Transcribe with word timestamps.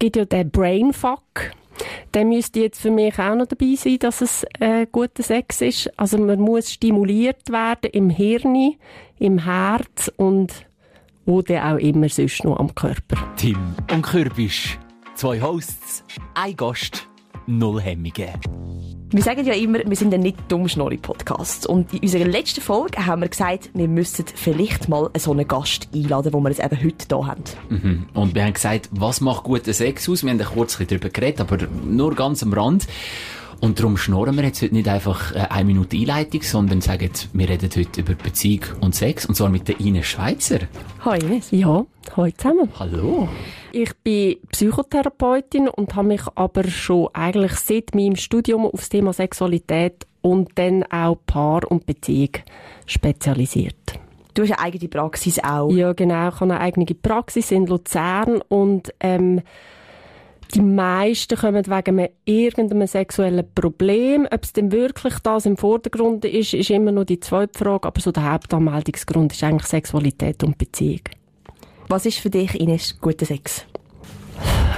gibt 0.00 0.16
ja 0.16 0.24
den 0.24 0.50
Brainfuck. 0.50 1.52
Der 2.12 2.24
müsste 2.24 2.60
jetzt 2.60 2.80
für 2.80 2.90
mich 2.90 3.18
auch 3.18 3.36
noch 3.36 3.46
dabei 3.46 3.74
sein, 3.76 3.98
dass 4.00 4.20
es 4.20 4.44
äh, 4.58 4.86
guter 4.90 5.22
Sex 5.22 5.60
ist. 5.60 5.98
Also 5.98 6.18
man 6.18 6.40
muss 6.40 6.72
stimuliert 6.72 7.50
werden 7.50 7.90
im 7.92 8.10
Hirn, 8.10 8.74
im 9.18 9.38
Herz 9.38 10.10
und 10.16 10.66
wo 11.24 11.42
der 11.42 11.72
auch 11.72 11.78
immer 11.78 12.08
sonst 12.08 12.44
noch 12.44 12.58
am 12.58 12.74
Körper. 12.74 13.16
Tim 13.36 13.74
und 13.92 14.02
Kürbisch. 14.02 14.78
Zwei 15.14 15.40
Hosts, 15.40 16.02
ein 16.34 16.56
Gast, 16.56 17.06
null 17.50 17.80
Hemmungen. 17.80 18.30
Wir 19.12 19.24
sagen 19.24 19.44
ja 19.44 19.54
immer, 19.54 19.80
wir 19.84 19.96
sind 19.96 20.14
ein 20.14 20.20
nicht 20.20 20.38
Dummschnorri-Podcast. 20.48 21.66
Und 21.66 21.92
in 21.92 22.00
unserer 22.00 22.26
letzten 22.26 22.60
Folge 22.60 23.04
haben 23.04 23.22
wir 23.22 23.28
gesagt, 23.28 23.70
wir 23.74 23.88
müssten 23.88 24.24
vielleicht 24.32 24.88
mal 24.88 25.10
so 25.18 25.32
einen 25.32 25.48
Gast 25.48 25.88
einladen, 25.92 26.30
den 26.30 26.42
wir 26.42 26.50
jetzt 26.50 26.64
eben 26.64 26.84
heute 26.84 27.06
hier 27.08 27.26
haben. 27.26 27.42
Mhm. 27.68 28.06
Und 28.14 28.34
wir 28.36 28.44
haben 28.44 28.52
gesagt, 28.52 28.88
was 28.92 29.20
macht 29.20 29.42
guten 29.42 29.72
Sex 29.72 30.08
aus? 30.08 30.22
Wir 30.22 30.30
haben 30.30 30.38
kurz 30.38 30.78
darüber 30.78 31.08
geredet, 31.08 31.40
aber 31.40 31.58
nur 31.84 32.14
ganz 32.14 32.44
am 32.44 32.52
Rand. 32.52 32.86
Und 33.60 33.78
darum 33.78 33.98
schnurren 33.98 34.36
wir 34.36 34.44
jetzt 34.44 34.62
heute 34.62 34.74
nicht 34.74 34.88
einfach 34.88 35.34
äh, 35.34 35.40
eine 35.50 35.66
Minute 35.66 35.96
Einleitung, 35.96 36.42
sondern 36.42 36.80
sagen, 36.80 37.10
wir 37.34 37.48
reden 37.48 37.68
heute 37.76 38.00
über 38.00 38.14
Beziehung 38.14 38.64
und 38.80 38.94
Sex, 38.94 39.26
und 39.26 39.34
zwar 39.34 39.50
mit 39.50 39.68
der 39.68 39.78
Ines 39.80 40.06
Schweizer. 40.06 40.60
Hallo 41.04 41.26
Ines. 41.26 41.50
Ja, 41.50 41.84
hallo 42.16 42.32
zusammen. 42.36 42.70
Hallo. 42.78 43.28
Ich 43.72 43.94
bin 44.02 44.38
Psychotherapeutin 44.50 45.68
und 45.68 45.94
habe 45.94 46.08
mich 46.08 46.22
aber 46.34 46.64
schon 46.64 47.08
eigentlich 47.12 47.52
seit 47.52 47.94
meinem 47.94 48.16
Studium 48.16 48.64
auf 48.64 48.80
das 48.80 48.88
Thema 48.88 49.12
Sexualität 49.12 50.06
und 50.22 50.50
dann 50.54 50.82
auch 50.84 51.18
Paar 51.26 51.70
und 51.70 51.84
Beziehung 51.84 52.30
spezialisiert. 52.86 54.00
Du 54.32 54.42
hast 54.42 54.52
eine 54.52 54.60
eigene 54.60 54.88
Praxis 54.88 55.38
auch. 55.38 55.70
Ja, 55.70 55.92
genau. 55.92 56.28
Ich 56.28 56.40
habe 56.40 56.44
eine 56.44 56.60
eigene 56.60 56.86
Praxis 56.86 57.50
in 57.50 57.66
Luzern 57.66 58.40
und 58.48 58.94
ähm, 59.00 59.42
die 60.54 60.62
meisten 60.62 61.36
kommen 61.36 61.66
wegen 61.66 62.08
irgendeinem 62.24 62.86
sexuellen 62.86 63.44
Problem. 63.54 64.26
Ob 64.30 64.44
es 64.44 64.52
denn 64.52 64.72
wirklich 64.72 65.18
das 65.20 65.46
im 65.46 65.56
Vordergrund 65.56 66.24
ist, 66.24 66.54
ist 66.54 66.70
immer 66.70 66.92
noch 66.92 67.04
die 67.04 67.20
zweite 67.20 67.58
Frage. 67.58 67.88
Aber 67.88 68.00
so 68.00 68.12
der 68.12 68.32
Hauptanmeldungsgrund 68.32 69.32
ist 69.32 69.42
eigentlich 69.44 69.66
Sexualität 69.66 70.42
und 70.44 70.58
Beziehung. 70.58 71.00
Was 71.88 72.06
ist 72.06 72.18
für 72.18 72.30
dich, 72.30 72.58
Ines, 72.58 73.00
guter 73.00 73.26
Sex? 73.26 73.64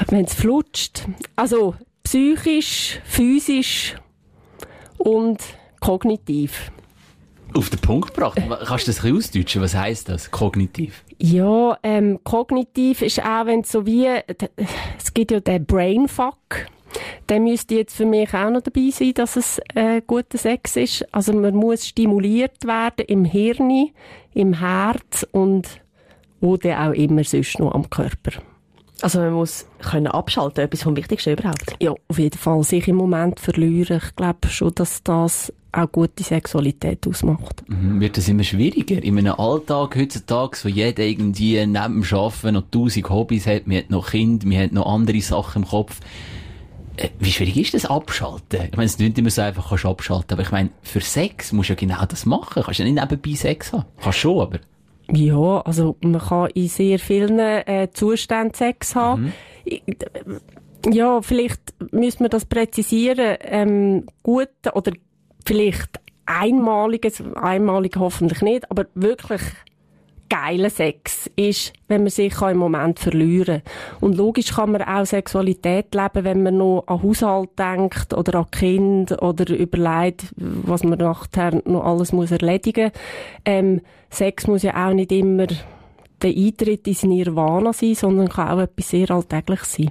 Wenn 0.08 0.24
es 0.24 0.34
flutscht. 0.34 1.06
Also 1.36 1.74
psychisch, 2.04 3.00
physisch 3.04 3.96
und 4.98 5.38
kognitiv. 5.80 6.70
Auf 7.54 7.70
den 7.70 7.80
Punkt 7.80 8.14
gebracht. 8.14 8.40
Kannst 8.66 8.86
du 8.86 8.92
das 8.92 9.04
ein 9.04 9.14
bisschen 9.14 9.16
ausdeutschen? 9.16 9.62
Was 9.62 9.74
heisst 9.74 10.08
das, 10.08 10.30
kognitiv? 10.30 11.04
Ja, 11.18 11.78
ähm, 11.82 12.18
kognitiv 12.24 13.02
ist 13.02 13.20
auch, 13.20 13.46
wenn 13.46 13.62
so 13.64 13.86
wie, 13.86 14.06
es 14.98 15.12
gibt 15.12 15.30
ja 15.30 15.40
den 15.40 15.64
Brainfuck. 15.66 16.36
Der 17.28 17.40
müsste 17.40 17.76
jetzt 17.76 17.96
für 17.96 18.06
mich 18.06 18.34
auch 18.34 18.50
noch 18.50 18.60
dabei 18.60 18.90
sein, 18.90 19.14
dass 19.14 19.36
es 19.36 19.60
äh, 19.74 20.02
guter 20.06 20.38
Sex 20.38 20.76
ist. 20.76 21.14
Also 21.14 21.32
man 21.32 21.54
muss 21.54 21.86
stimuliert 21.86 22.64
werden 22.64 23.06
im 23.06 23.24
Hirn, 23.24 23.90
im 24.34 24.54
Herz 24.54 25.26
und 25.32 25.68
wo 26.40 26.56
der 26.56 26.88
auch 26.88 26.92
immer 26.92 27.24
sonst 27.24 27.58
noch 27.58 27.72
am 27.72 27.88
Körper. 27.88 28.32
Also 29.02 29.18
man 29.18 29.32
muss 29.32 29.66
können 29.80 30.06
abschalten, 30.06 30.64
etwas 30.64 30.82
vom 30.82 30.96
Wichtigsten 30.96 31.32
überhaupt. 31.32 31.74
Ja, 31.80 31.92
auf 32.08 32.18
jeden 32.18 32.38
Fall. 32.38 32.62
Sich 32.62 32.86
im 32.86 32.96
Moment 32.96 33.40
verlieren. 33.40 34.00
Ich 34.02 34.16
glaube 34.16 34.48
schon, 34.48 34.74
dass 34.74 35.02
das 35.02 35.52
auch 35.72 35.90
gute 35.90 36.22
Sexualität 36.22 37.06
ausmacht. 37.06 37.64
Mhm. 37.68 38.00
Wird 38.00 38.16
das 38.16 38.28
immer 38.28 38.44
schwieriger? 38.44 39.02
In 39.02 39.18
einem 39.18 39.34
Alltag 39.34 39.96
heutzutage, 39.96 40.58
wo 40.62 40.68
jeder 40.68 41.02
irgendwie 41.02 41.54
neben 41.66 41.72
dem 41.72 42.04
Arbeiten 42.12 42.54
noch 42.54 42.64
tausend 42.70 43.08
Hobbys 43.08 43.46
hat, 43.46 43.66
man 43.66 43.78
hat 43.78 43.90
noch 43.90 44.10
Kinder, 44.10 44.46
man 44.46 44.58
hat 44.58 44.72
noch 44.72 44.86
andere 44.86 45.20
Sachen 45.20 45.62
im 45.62 45.68
Kopf. 45.68 45.98
Äh, 46.96 47.08
wie 47.18 47.32
schwierig 47.32 47.56
ist 47.56 47.74
das 47.74 47.86
Abschalten? 47.86 48.66
Ich 48.66 48.76
meine, 48.76 48.84
es 48.84 48.92
ist 48.92 49.00
nicht 49.00 49.18
immer 49.18 49.30
so 49.30 49.40
einfach, 49.40 49.70
kannst 49.70 49.86
abschalten, 49.86 50.34
aber 50.34 50.42
ich 50.42 50.50
meine, 50.50 50.70
für 50.82 51.00
Sex 51.00 51.52
musst 51.52 51.70
du 51.70 51.72
ja 51.72 51.80
genau 51.80 52.04
das 52.04 52.26
machen. 52.26 52.62
Kannst 52.62 52.78
ja 52.78 52.84
nicht 52.84 53.00
nebenbei 53.00 53.34
Sex 53.34 53.72
haben. 53.72 53.86
Kannst 54.00 54.18
schon, 54.18 54.40
aber... 54.40 54.60
Ja, 55.14 55.60
also 55.60 55.96
man 56.00 56.20
kann 56.20 56.50
in 56.54 56.68
sehr 56.68 56.98
vielen 56.98 57.38
äh, 57.38 57.88
Zuständen 57.92 58.54
Sex 58.54 58.96
haben. 58.96 59.32
Mhm. 59.64 60.40
Ja, 60.90 61.20
vielleicht 61.20 61.60
müssen 61.92 62.20
wir 62.20 62.28
das 62.30 62.46
präzisieren. 62.46 63.36
Ähm, 63.40 64.06
gut 64.22 64.48
oder 64.72 64.92
vielleicht 65.44 66.00
einmaliges, 66.24 67.22
einmalig 67.34 67.96
hoffentlich 67.98 68.40
nicht, 68.40 68.70
aber 68.70 68.86
wirklich 68.94 69.42
geiler 70.32 70.70
Sex 70.70 71.30
ist, 71.36 71.74
wenn 71.88 72.02
man 72.02 72.10
sich 72.10 72.40
im 72.40 72.56
Moment 72.56 72.98
verlieren 72.98 73.62
kann. 73.62 73.98
Und 74.00 74.16
logisch 74.16 74.54
kann 74.54 74.72
man 74.72 74.80
auch 74.80 75.04
Sexualität 75.04 75.94
leben, 75.94 76.24
wenn 76.24 76.42
man 76.42 76.56
noch 76.56 76.84
an 76.86 77.02
Haushalt 77.02 77.50
denkt 77.58 78.14
oder 78.14 78.38
an 78.38 78.50
Kind 78.50 79.12
oder 79.20 79.54
überlegt, 79.54 80.24
was 80.36 80.84
man 80.84 80.98
nachher 80.98 81.60
noch 81.66 81.84
alles 81.84 82.12
muss 82.12 82.30
erledigen 82.30 82.84
muss. 82.84 83.02
Ähm, 83.44 83.80
Sex 84.08 84.46
muss 84.46 84.62
ja 84.62 84.88
auch 84.88 84.94
nicht 84.94 85.12
immer 85.12 85.48
der 86.22 86.30
Eintritt 86.30 86.86
in 86.86 87.10
Nirvana 87.10 87.74
sein, 87.74 87.94
sondern 87.94 88.30
kann 88.30 88.48
auch 88.48 88.62
etwas 88.62 88.88
sehr 88.88 89.10
Alltägliches 89.10 89.74
sein. 89.74 89.90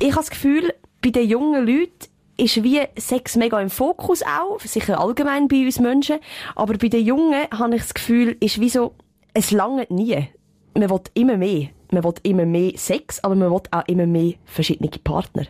Ich 0.00 0.10
habe 0.10 0.16
das 0.16 0.30
Gefühl, 0.30 0.74
bei 1.02 1.10
den 1.10 1.28
jungen 1.28 1.66
Leuten 1.66 2.08
ist 2.36 2.64
wie 2.64 2.80
Sex 2.96 3.36
mega 3.36 3.60
im 3.60 3.70
Fokus 3.70 4.22
auch, 4.22 4.58
sicher 4.60 5.00
allgemein 5.00 5.46
bei 5.46 5.64
uns 5.64 5.78
Menschen, 5.78 6.18
aber 6.56 6.74
bei 6.74 6.88
den 6.88 7.04
Jungen 7.04 7.46
habe 7.52 7.76
ich 7.76 7.82
das 7.82 7.94
Gefühl, 7.94 8.36
ist 8.40 8.60
wie 8.60 8.68
so, 8.68 8.94
es 9.34 9.50
langt 9.50 9.90
nie. 9.90 10.28
Man 10.74 10.90
will 10.90 11.00
immer 11.14 11.36
mehr. 11.36 11.68
Man 11.90 12.04
will 12.04 12.14
immer 12.22 12.46
mehr 12.46 12.72
Sex, 12.76 13.22
aber 13.24 13.34
man 13.34 13.50
will 13.50 13.62
auch 13.70 13.86
immer 13.86 14.06
mehr 14.06 14.34
verschiedene 14.44 14.90
Partner. 15.02 15.46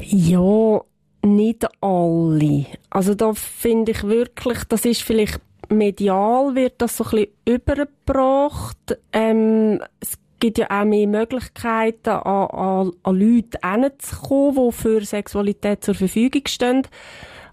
Ja, 0.00 0.80
nicht 1.24 1.66
alle. 1.80 2.66
Also 2.90 3.14
da 3.14 3.32
finde 3.34 3.92
ich 3.92 4.04
wirklich, 4.04 4.64
das 4.64 4.84
ist 4.84 5.02
vielleicht 5.02 5.40
medial 5.68 6.54
wird 6.54 6.74
das 6.78 6.96
so 6.96 7.04
ein 7.04 7.10
bisschen 7.10 7.28
übergebracht. 7.44 8.98
Ähm, 9.12 9.82
es 10.00 10.18
gibt 10.38 10.58
ja 10.58 10.66
auch 10.70 10.84
mehr 10.84 11.06
Möglichkeiten, 11.06 12.10
an, 12.10 12.46
an, 12.50 12.92
an 13.02 13.18
Leute 13.18 13.58
hinzukommen, 13.64 14.70
die 14.70 14.72
für 14.72 15.04
Sexualität 15.04 15.82
zur 15.82 15.94
Verfügung 15.94 16.42
stehen. 16.46 16.86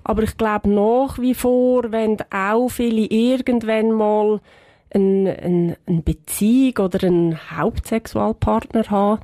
Aber 0.04 0.24
ich 0.24 0.38
glaube 0.38 0.70
nach 0.70 1.18
wie 1.18 1.34
vor, 1.34 1.92
wenn 1.92 2.18
auch 2.32 2.68
viele 2.70 3.06
irgendwann 3.06 3.92
mal 3.92 4.42
eine, 4.94 5.38
eine, 5.40 5.78
eine 5.86 6.02
Beziehung 6.02 6.78
oder 6.78 7.08
einen 7.08 7.38
Hauptsexualpartner 7.52 8.90
haben, 8.90 9.22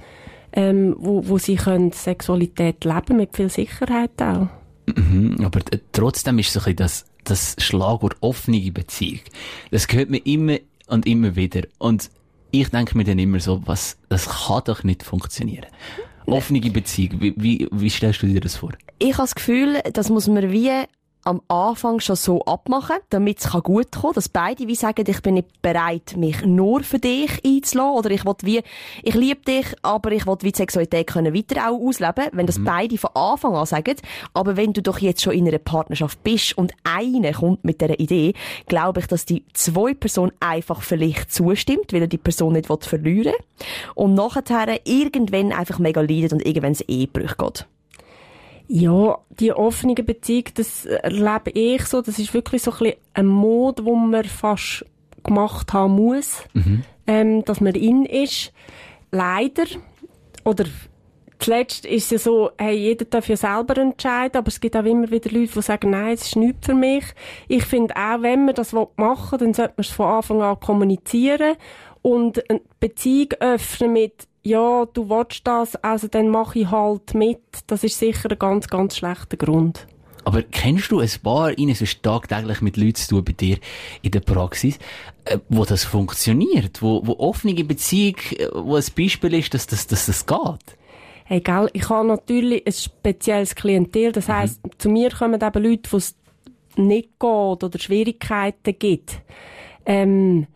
ähm, 0.54 0.96
wo, 0.98 1.28
wo 1.28 1.38
sie 1.38 1.56
können 1.56 1.92
Sexualität 1.92 2.84
leben 2.84 3.18
mit 3.18 3.36
viel 3.36 3.50
Sicherheit 3.50 4.12
auch. 4.22 4.48
Mhm, 4.96 5.38
aber 5.44 5.60
trotzdem 5.92 6.40
ist 6.40 6.54
so 6.54 6.62
ein 6.62 6.76
das, 6.76 7.06
das 7.24 7.56
Schlagwort 7.60 8.18
offene 8.22 8.72
Beziehung. 8.72 9.20
Das 9.72 9.88
gehört 9.88 10.10
mir 10.10 10.26
immer 10.26 10.58
und 10.88 11.06
immer 11.06 11.36
wieder. 11.36 11.62
Und 11.78 12.10
ich 12.52 12.70
denke 12.70 12.98
mir 12.98 13.04
dann 13.04 13.20
immer 13.20 13.40
so, 13.40 13.62
was, 13.66 13.98
das 14.10 14.28
kann 14.28 14.64
doch 14.66 14.84
nicht 14.84 15.04
funktionieren. 15.04 15.68
Offene 16.26 16.60
Beziehung, 16.72 17.22
wie, 17.22 17.34
wie, 17.38 17.68
wie 17.72 17.90
stellst 17.90 18.22
du 18.22 18.28
dir 18.28 18.42
das 18.42 18.58
vor? 18.58 18.72
Ich 19.00 19.14
habe 19.14 19.24
das 19.24 19.36
Gefühl, 19.36 19.82
das 19.94 20.10
muss 20.10 20.28
man 20.28 20.52
wie 20.52 20.72
am 21.24 21.42
Anfang 21.48 22.00
schon 22.00 22.16
so 22.16 22.44
abmachen, 22.46 22.98
damit 23.10 23.40
es 23.40 23.52
gut 23.52 23.64
kommen 23.64 23.86
kann, 23.92 24.14
dass 24.14 24.30
beide 24.30 24.68
wie 24.68 24.76
sagen, 24.76 25.04
ich 25.08 25.22
bin 25.22 25.36
nicht 25.36 25.62
bereit, 25.62 26.16
mich 26.16 26.46
nur 26.46 26.82
für 26.84 27.00
dich 27.00 27.44
einzulassen, 27.46 27.98
oder 27.98 28.12
ich 28.12 28.26
will 28.26 28.36
wie, 28.42 28.62
ich 29.04 29.16
liebe 29.16 29.42
dich, 29.42 29.66
aber 29.82 30.12
ich 30.12 30.26
will 30.26 30.38
wie 30.42 30.52
die 30.52 30.58
Sexualität 30.58 31.08
können 31.08 31.34
weiter 31.34 31.70
auch 31.70 31.80
ausleben, 31.80 32.28
wenn 32.32 32.46
das 32.46 32.58
mhm. 32.58 32.64
beide 32.66 32.98
von 32.98 33.12
Anfang 33.14 33.56
an 33.56 33.66
sagen, 33.66 33.96
aber 34.34 34.58
wenn 34.58 34.74
du 34.74 34.82
doch 34.82 35.00
jetzt 35.00 35.22
schon 35.22 35.34
in 35.34 35.48
einer 35.48 35.58
Partnerschaft 35.58 36.24
bist 36.24 36.58
und 36.58 36.74
eine 36.84 37.34
kommt 37.34 37.64
mit 37.64 37.82
dieser 37.82 38.00
Idee, 38.00 38.34
glaube 38.68 39.02
ich, 39.02 39.08
dass 39.08 39.26
die 39.26 39.44
zwei 39.54 39.94
Person 39.94 40.32
einfach 40.40 40.82
vielleicht 40.82 41.32
zustimmt, 41.32 41.94
weil 41.94 42.02
er 42.02 42.08
die 42.08 42.18
Person 42.18 42.54
nicht 42.54 42.68
verlieren 42.84 43.34
will 43.34 43.66
und 43.96 44.14
nachher 44.14 44.80
irgendwann 44.86 45.52
einfach 45.52 45.80
mega 45.80 46.02
leidet 46.02 46.34
und 46.34 46.46
irgendwann 46.46 46.72
es 46.72 46.82
Ehebrüche 46.82 47.36
geht. 47.38 47.66
Ja, 48.72 49.18
die 49.32 49.52
offene 49.52 49.96
Beziehung, 49.96 50.44
das 50.54 50.86
erlebe 50.86 51.50
ich 51.56 51.86
so. 51.88 52.04
Das 52.04 52.20
ist 52.20 52.36
wirklich 52.36 52.62
so 52.62 52.72
ein 52.72 52.78
bisschen 52.78 52.98
ein 53.16 53.26
Mod, 53.26 53.84
wo 53.84 53.96
man 53.96 54.24
fast 54.26 54.86
gemacht 55.24 55.74
haben 55.74 55.96
muss, 55.96 56.44
mhm. 56.54 56.84
ähm, 57.08 57.46
dass 57.46 57.62
man 57.62 57.74
in 57.74 58.06
ist. 58.06 58.54
Leider, 59.12 59.64
oder 60.46 60.66
zuletzt 61.40 61.88
ist 61.88 62.06
es 62.06 62.10
ja 62.12 62.18
so, 62.20 62.52
hey, 62.60 62.78
jeder 62.78 63.06
darf 63.06 63.28
ja 63.28 63.38
selber 63.38 63.76
entscheiden, 63.76 64.38
aber 64.38 64.50
es 64.50 64.62
gibt 64.62 64.76
auch 64.76 64.86
immer 64.86 65.10
wieder 65.10 65.32
Leute, 65.32 65.52
die 65.52 65.62
sagen, 65.64 65.90
nein, 65.90 66.14
es 66.14 66.28
ist 66.28 66.36
nichts 66.36 66.68
für 66.68 66.76
mich. 66.76 67.06
Ich 67.48 67.66
finde 67.66 67.96
auch, 67.96 68.22
wenn 68.22 68.46
man 68.46 68.54
das 68.54 68.72
machen 68.72 69.32
will, 69.32 69.40
dann 69.40 69.54
sollte 69.56 69.74
man 69.78 69.84
es 69.84 69.90
von 69.90 70.06
Anfang 70.06 70.44
an 70.44 70.60
kommunizieren 70.60 71.56
und 72.04 72.48
eine 72.52 72.62
Beziehung 72.80 73.30
öffnen 73.40 73.94
mit, 73.94 74.28
ja, 74.44 74.86
du 74.86 75.10
willst 75.10 75.46
das, 75.46 75.76
also 75.78 76.08
dann 76.08 76.30
mache 76.30 76.60
ich 76.60 76.72
halt 76.72 77.14
mit. 77.14 77.40
Das 77.68 77.84
ist 77.84 78.00
sicher 78.00 78.32
ein 78.32 78.40
ganz, 78.40 78.68
ganz 78.68 78.98
schlechter 78.98 79.38
Grund. 79.38 79.88
Aber 80.26 80.44
kennst 80.44 80.92
du 80.92 81.00
ein 81.00 81.10
paar, 81.24 81.58
Ines, 81.58 81.82
ist 81.82 82.04
tagtäglich 82.04 82.62
mit 82.62 82.78
Leuten 82.78 82.96
zu 82.96 83.16
tun 83.16 83.24
bei 83.24 83.32
dir 83.34 83.58
in 84.02 84.12
der 84.12 84.20
Praxis, 84.20 84.78
äh, 85.26 85.40
wo 85.50 85.66
das 85.66 85.86
funktioniert, 85.86 86.82
wo, 86.82 87.06
wo 87.06 87.14
offene 87.20 87.64
Beziehung, 87.64 88.18
äh, 88.38 88.48
wo 88.54 88.76
ein 88.76 88.84
Beispiel 88.96 89.34
ist, 89.34 89.54
dass, 89.54 89.66
dass, 89.68 89.88
dass 89.88 90.06
das 90.06 90.26
geht? 90.26 90.78
Hey, 91.26 91.42
gell, 91.42 91.70
ich 91.74 91.90
habe 91.90 92.08
natürlich 92.08 92.66
ein 92.66 92.74
spezielles 92.74 93.56
Klientel. 93.56 94.12
Das 94.12 94.28
heisst, 94.30 94.64
mhm. 94.66 94.72
zu 94.78 94.90
mir 94.90 95.10
kommen 95.12 95.42
eben 95.42 95.64
Leute, 95.64 95.90
die 95.90 95.96
es 95.96 96.16
nicht 96.76 97.10
geht 97.20 97.64
oder 97.64 97.80
Schwierigkeiten 97.80 98.78
gibt. 98.78 99.22
Ähm, 99.86 100.48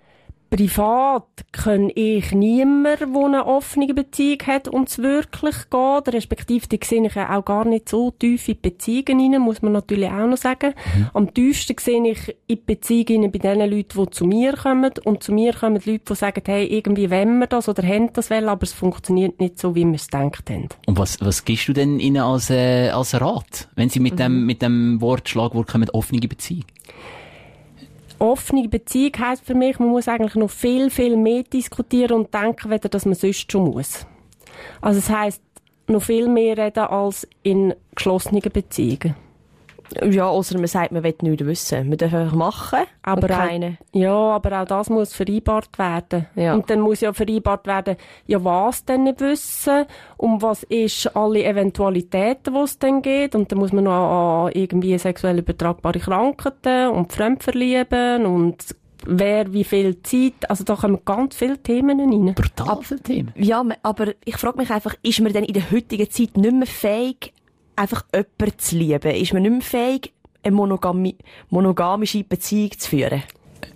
privat 0.53 1.25
kann 1.51 1.91
ich 1.95 2.31
niemand, 2.31 2.99
der 2.99 3.07
eine 3.07 3.45
offene 3.47 3.91
Beziehung 3.91 4.37
hat 4.45 4.67
und 4.67 4.87
es 4.87 4.99
wirklich 4.99 5.55
geht. 5.71 6.13
Respektive, 6.13 6.67
die 6.67 6.79
sehe 6.83 7.03
ich 7.03 7.17
auch 7.17 7.43
gar 7.43 7.65
nicht 7.65 7.89
so 7.89 8.11
tief 8.11 8.47
in 8.47 8.61
Beziehungen 8.61 9.33
rein, 9.33 9.41
muss 9.41 9.63
man 9.63 9.71
natürlich 9.71 10.11
auch 10.11 10.27
noch 10.27 10.37
sagen. 10.37 10.75
Mhm. 10.95 11.09
Am 11.15 11.33
tiefsten 11.33 11.75
sehe 11.79 12.07
ich 12.07 12.35
in 12.45 12.63
Beziehungen 12.65 13.31
bei 13.31 13.39
den 13.39 13.67
Leuten, 13.67 13.99
die 13.99 14.09
zu 14.11 14.25
mir 14.25 14.53
kommen. 14.53 14.91
Und 15.03 15.23
zu 15.23 15.33
mir 15.33 15.53
kommen 15.53 15.81
Leute, 15.83 16.03
die 16.07 16.15
sagen, 16.15 16.43
hey, 16.45 16.67
irgendwie 16.67 17.09
wollen 17.09 17.39
wir 17.39 17.47
das 17.47 17.67
oder 17.67 17.81
haben 17.81 18.13
das 18.13 18.29
wollen, 18.29 18.47
aber 18.47 18.61
es 18.61 18.73
funktioniert 18.73 19.39
nicht 19.39 19.57
so, 19.57 19.73
wie 19.73 19.85
wir 19.85 19.95
es 19.95 20.07
gedacht 20.07 20.51
haben. 20.51 20.69
Und 20.85 20.99
was, 20.99 21.19
was 21.19 21.45
gibst 21.45 21.67
du 21.67 21.73
denn 21.73 21.99
ihnen 21.99 22.21
als, 22.21 22.51
äh, 22.51 22.89
als 22.89 23.19
Rat, 23.19 23.69
wenn 23.75 23.89
sie 23.89 23.99
mit 23.99 24.13
mhm. 24.13 24.17
dem, 24.17 24.45
mit 24.45 24.61
dem 24.61 25.01
Wort, 25.01 25.27
Schlagwort 25.29 25.67
kommen, 25.67 25.89
offene 25.89 26.21
Beziehung? 26.27 26.65
Offene 28.23 28.67
Beziehung 28.69 29.11
heisst 29.19 29.45
für 29.45 29.53
mich, 29.53 29.79
man 29.79 29.89
muss 29.89 30.07
eigentlich 30.07 30.35
noch 30.35 30.49
viel, 30.49 30.89
viel 30.89 31.17
mehr 31.17 31.43
diskutieren 31.43 32.13
und 32.13 32.33
denken, 32.33 32.69
weder 32.69 32.89
dass 32.89 33.05
man 33.05 33.15
sonst 33.15 33.51
schon 33.51 33.71
muss. 33.71 34.05
Also 34.81 34.99
es 34.99 35.09
heisst, 35.09 35.41
noch 35.87 36.01
viel 36.01 36.29
mehr 36.29 36.57
reden 36.57 36.85
als 36.85 37.27
in 37.43 37.73
geschlossenen 37.93 38.41
Beziehungen. 38.41 39.15
Ja, 40.01 40.27
außer 40.27 40.57
man 40.57 40.67
sagt, 40.67 40.91
man 40.91 41.03
will 41.03 41.15
nichts 41.21 41.45
wissen. 41.45 41.89
Man 41.89 41.97
darf 41.97 42.13
einfach 42.13 42.35
machen, 42.35 42.79
aber 43.01 43.27
keine. 43.27 43.77
Auch, 43.91 43.99
ja, 43.99 44.13
aber 44.13 44.61
auch 44.61 44.65
das 44.65 44.89
muss 44.89 45.13
vereinbart 45.13 45.77
werden. 45.77 46.27
Ja. 46.35 46.53
Und 46.53 46.69
dann 46.69 46.81
muss 46.81 47.01
ja 47.01 47.13
vereinbart 47.13 47.67
werden, 47.67 47.95
ja, 48.27 48.43
was 48.43 48.85
denn 48.85 49.03
nicht 49.03 49.21
wissen, 49.21 49.85
um 50.17 50.41
was 50.41 50.63
ist 50.63 51.15
alle 51.15 51.43
Eventualitäten, 51.43 52.53
die 52.53 52.59
es 52.59 52.79
dann 52.79 53.01
geht. 53.01 53.35
Und 53.35 53.51
dann 53.51 53.59
muss 53.59 53.73
man 53.73 53.85
noch 53.85 54.45
an 54.45 54.51
irgendwie 54.53 54.97
sexuell 54.97 55.39
übertragbare 55.39 55.99
Krankheiten 55.99 56.89
und 56.89 57.13
Fremdverlieben 57.13 58.25
und 58.25 58.75
wer 59.05 59.51
wie 59.53 59.63
viel 59.63 60.01
Zeit, 60.03 60.49
also 60.49 60.63
da 60.63 60.75
kommen 60.75 60.99
ganz 61.05 61.35
viele 61.35 61.57
Themen 61.57 61.99
rein. 61.99 62.35
Brutal 62.35 62.79
viele 62.81 63.01
Themen. 63.01 63.33
Ja, 63.35 63.63
aber 63.83 64.13
ich 64.25 64.37
frage 64.37 64.57
mich 64.57 64.69
einfach, 64.71 64.95
ist 65.03 65.19
man 65.19 65.33
denn 65.33 65.43
in 65.43 65.53
der 65.53 65.71
heutigen 65.71 66.09
Zeit 66.09 66.37
nicht 66.37 66.53
mehr 66.53 66.67
fähig, 66.67 67.32
einfach 67.75 68.05
jemanden 68.13 68.59
zu 68.59 68.77
lieben? 68.77 69.11
Ist 69.11 69.33
man 69.33 69.43
nicht 69.43 69.51
mehr 69.51 69.61
fähig, 69.61 70.13
eine 70.43 70.55
monogami 70.55 71.15
monogamische 71.49 72.23
Beziehung 72.23 72.71
zu 72.77 72.89
führen? 72.89 73.23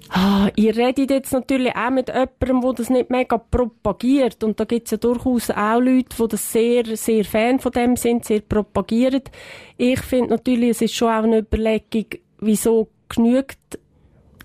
Ah, 0.10 0.50
ihr 0.56 0.76
redet 0.76 1.10
jetzt 1.12 1.34
natürlich 1.34 1.76
auch 1.76 1.90
mit 1.90 2.08
jemandem, 2.08 2.62
der 2.62 2.74
das 2.74 2.90
nicht 2.90 3.10
mega 3.10 3.38
propagiert. 3.38 4.44
Und 4.44 4.60
da 4.60 4.64
gibt 4.64 4.88
es 4.88 4.92
ja 4.92 4.98
durchaus 4.98 5.52
auch 5.52 5.80
Leute, 5.80 6.16
die 6.18 6.28
das 6.30 6.52
sehr, 6.52 6.96
sehr 6.96 7.26
Fan 7.26 7.60
von 7.60 7.74
dem 7.74 7.98
sind, 7.98 8.24
sehr 8.24 8.40
propagieren. 8.40 9.24
Ich 9.78 10.00
finde 10.00 10.30
natürlich, 10.30 10.70
es 10.70 10.82
ist 10.82 10.96
schon 10.96 11.10
auch 11.10 11.24
eine 11.24 11.40
Überlegung, 11.40 12.06
wieso 12.40 12.88
genügt 13.10 13.80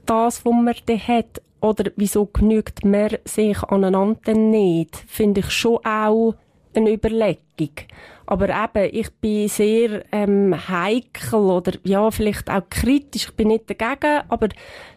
das, 0.04 0.44
was 0.44 0.52
man 0.52 0.74
dann 0.86 0.98
hat, 0.98 1.40
oder 1.60 1.92
wieso 1.94 2.26
genügt 2.26 2.84
man 2.84 3.16
sich 3.24 3.62
aneinander 3.62 4.34
nicht, 4.34 4.96
finde 5.06 5.40
ich 5.40 5.50
schon 5.50 5.78
auch 5.84 6.34
eine 6.76 6.92
Überlegung. 6.92 7.70
Aber 8.26 8.48
eben, 8.48 8.94
ich 8.94 9.10
bin 9.20 9.48
sehr 9.48 10.04
ähm, 10.12 10.54
heikel 10.68 11.40
oder 11.40 11.72
ja, 11.84 12.10
vielleicht 12.10 12.48
auch 12.48 12.62
kritisch. 12.70 13.24
Ich 13.24 13.34
bin 13.34 13.48
nicht 13.48 13.68
dagegen, 13.68 14.22
aber 14.28 14.48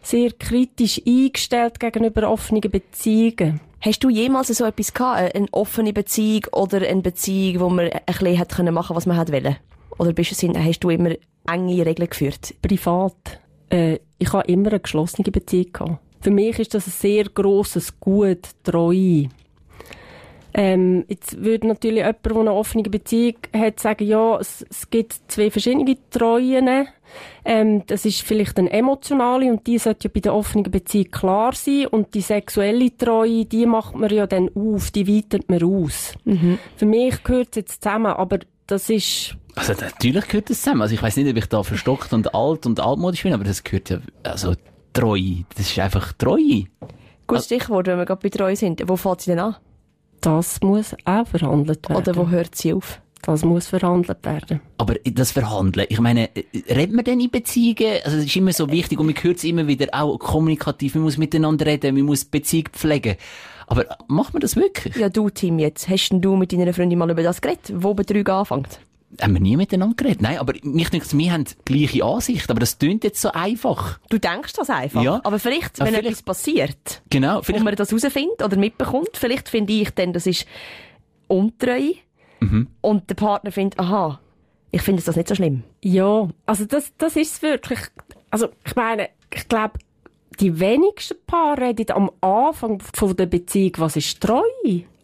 sehr 0.02 0.32
kritisch 0.32 1.02
eingestellt 1.06 1.80
gegenüber 1.80 2.30
offenen 2.30 2.62
Beziehungen. 2.62 3.60
Hast 3.82 4.04
du 4.04 4.10
jemals 4.10 4.48
so 4.48 4.66
etwas 4.66 4.94
gehabt? 4.94 5.36
Eine 5.36 5.48
offene 5.52 5.94
Beziehung 5.94 6.46
oder 6.54 6.82
eine 6.88 7.02
Beziehung, 7.02 7.60
wo 7.62 7.70
man 7.70 7.90
ein 7.90 8.02
bisschen 8.06 8.40
hat 8.40 8.56
können 8.56 8.74
machen, 8.74 8.96
was 8.96 9.06
man 9.06 9.18
hat 9.18 9.32
wollen? 9.32 9.58
Oder 9.98 10.14
bist 10.14 10.42
du, 10.42 10.54
hast 10.54 10.80
du 10.80 10.90
immer 10.90 11.12
enge 11.48 11.86
Regeln 11.86 12.10
geführt? 12.10 12.54
Privat. 12.62 13.40
Äh, 13.70 14.00
ich 14.18 14.32
habe 14.34 14.48
immer 14.48 14.70
eine 14.70 14.80
geschlossene 14.80 15.30
Beziehung 15.32 15.72
gehabt. 15.72 16.00
Für 16.22 16.32
mich 16.32 16.58
ist 16.58 16.74
das 16.74 16.88
ein 16.88 16.92
sehr 16.92 17.26
grosses 17.26 18.00
Gut, 18.00 18.50
Treue. 18.64 19.30
Ähm, 20.58 21.04
jetzt 21.10 21.44
würde 21.44 21.68
natürlich 21.68 21.98
jemand, 21.98 22.26
der 22.26 22.36
eine 22.38 22.54
offene 22.54 22.84
Beziehung 22.84 23.36
hat, 23.54 23.82
sagen, 23.82 24.08
ja, 24.08 24.40
es, 24.40 24.66
es 24.70 24.90
gibt 24.90 25.20
zwei 25.28 25.52
verschiedene 25.52 25.98
Treuen. 26.10 26.88
Ähm, 27.44 27.84
das 27.88 28.06
ist 28.06 28.22
vielleicht 28.22 28.58
eine 28.58 28.72
emotionale 28.72 29.52
und 29.52 29.68
die 29.68 29.78
sollte 29.78 30.08
ja 30.08 30.12
bei 30.14 30.22
der 30.22 30.34
offenen 30.34 30.72
Beziehung 30.72 31.12
klar 31.12 31.54
sein 31.54 31.88
und 31.88 32.14
die 32.14 32.22
sexuelle 32.22 32.96
Treue, 32.96 33.44
die 33.44 33.66
macht 33.66 33.96
man 33.96 34.10
ja 34.10 34.28
dann 34.28 34.50
auf, 34.56 34.92
die 34.92 35.06
weitet 35.08 35.50
man 35.50 35.62
aus. 35.62 36.14
Mhm. 36.24 36.58
Für 36.78 36.86
mich 36.86 37.22
gehört 37.26 37.50
es 37.52 37.56
jetzt 37.58 37.84
zusammen, 37.84 38.14
aber 38.14 38.40
das 38.66 38.90
ist... 38.90 39.36
Also 39.56 39.74
natürlich 39.74 40.26
gehört 40.26 40.50
das 40.50 40.62
zusammen. 40.62 40.84
Also 40.84 40.96
ich 40.96 41.04
weiß 41.04 41.18
nicht, 41.18 41.30
ob 41.30 41.36
ich 41.36 41.48
da 41.48 41.64
verstockt 41.64 42.14
und 42.14 42.34
alt 42.34 42.66
und 42.66 42.80
altmodisch 42.80 43.24
bin, 43.24 43.34
aber 43.34 43.44
das 43.44 43.62
gehört 43.66 43.90
ja, 43.90 44.00
also 44.24 44.54
Treue, 44.94 45.44
das 45.54 45.70
ist 45.70 45.80
einfach 45.80 46.14
Treue. 46.14 46.64
Gutes 47.28 47.46
Stichwort, 47.46 47.88
wenn 47.88 47.98
wir 47.98 48.06
gerade 48.06 48.22
bei 48.22 48.30
Treue 48.30 48.56
sind. 48.56 48.82
Wo 48.88 48.96
fängt 48.96 49.20
sie 49.20 49.32
denn 49.32 49.40
an? 49.40 49.58
Das 50.26 50.60
muss 50.62 50.96
auch 51.06 51.28
verhandelt 51.28 51.88
werden. 51.88 52.02
Oder 52.02 52.16
wo 52.16 52.28
hört 52.28 52.56
sie 52.56 52.74
auf? 52.74 53.00
Das 53.22 53.46
muss 53.46 53.68
verhandelt 53.68 54.26
werden. 54.26 54.60
Aber 54.80 54.96
das 55.04 55.32
Verhandeln, 55.32 55.86
ich 55.88 56.00
meine, 56.00 56.30
redet 56.68 56.94
man 56.94 57.06
denn 57.06 57.20
in 57.20 57.30
Beziehungen? 57.30 58.00
Also, 58.04 58.18
das 58.18 58.26
ist 58.26 58.36
immer 58.36 58.52
so 58.52 58.72
wichtig 58.72 59.00
und 59.00 59.06
man 59.06 59.16
hört 59.22 59.38
es 59.38 59.44
immer 59.44 59.68
wieder 59.68 59.88
auch 59.92 60.18
kommunikativ. 60.18 60.96
Man 60.96 61.04
muss 61.04 61.20
miteinander 61.20 61.68
reden, 61.68 61.94
man 61.94 62.06
muss 62.06 62.26
Beziehung 62.26 62.70
pflegen. 62.72 63.18
Aber 63.68 63.86
macht 64.08 64.34
man 64.34 64.42
das 64.42 64.56
wirklich? 64.56 64.96
Ja, 64.96 65.10
du, 65.10 65.30
Tim, 65.30 65.60
jetzt. 65.60 65.88
Hast 65.90 66.10
denn 66.10 66.22
du 66.22 66.36
mit 66.36 66.52
deiner 66.52 66.74
Freundin 66.74 66.98
mal 66.98 67.12
über 67.12 67.22
das 67.22 67.40
geredet, 67.40 67.72
wo 67.76 67.94
Betrügen 67.94 68.34
anfängt? 68.34 68.80
Haben 69.22 69.34
wir 69.34 69.42
nie 69.42 69.58
miteinander 69.58 69.96
geredet. 69.96 70.22
Nein, 70.22 70.38
aber 70.38 70.54
mich 70.64 70.90
denkt, 70.90 71.18
wir 71.18 71.32
haben 71.32 71.46
die 71.46 71.56
gleiche 71.66 72.04
Ansicht, 72.04 72.50
aber 72.50 72.60
das 72.60 72.78
tönt 72.78 73.04
jetzt 73.04 73.22
so 73.22 73.32
einfach. 73.32 74.00
Du 74.10 74.20
denkst 74.20 74.54
das 74.54 74.70
einfach? 74.70 75.02
Ja. 75.02 75.22
Aber 75.24 75.40
vielleicht, 75.40 75.80
wenn 75.80 75.88
vielleicht, 75.88 76.06
etwas 76.06 76.24
passiert, 76.24 77.02
genau, 77.10 77.42
vielleicht, 77.42 77.62
wo 77.62 77.66
man 77.66 77.76
das 77.76 77.90
herausfindet 77.90 78.44
oder 78.44 78.58
mitbekommt, 78.58 79.12
vielleicht 79.14 79.50
finde 79.50 79.74
ich 79.74 79.90
dann, 79.92 80.14
das 80.14 80.28
ist 80.28 80.46
untreu 81.28 81.94
mhm. 82.40 82.68
und 82.82 83.10
der 83.10 83.16
Partner 83.16 83.52
findet, 83.52 83.80
aha, 83.80 84.20
ich 84.72 84.82
finde 84.82 85.02
das 85.04 85.16
nicht 85.16 85.28
so 85.28 85.36
schlimm. 85.36 85.64
Ja, 85.84 86.28
also 86.46 86.66
das, 86.66 86.92
das 86.98 87.16
ist 87.16 87.36
es 87.36 87.42
wirklich. 87.42 87.80
Also 88.30 88.50
ich 88.66 88.76
meine, 88.76 89.10
ich 89.34 89.48
glaube, 89.48 89.80
die 90.40 90.60
wenigsten 90.60 91.16
Paare 91.26 91.62
reden 91.62 91.92
am 91.92 92.12
Anfang 92.22 92.82
von 92.94 93.16
der 93.16 93.26
Beziehung, 93.26 93.72
was 93.78 93.96
ist 93.96 94.20
treu? 94.22 94.42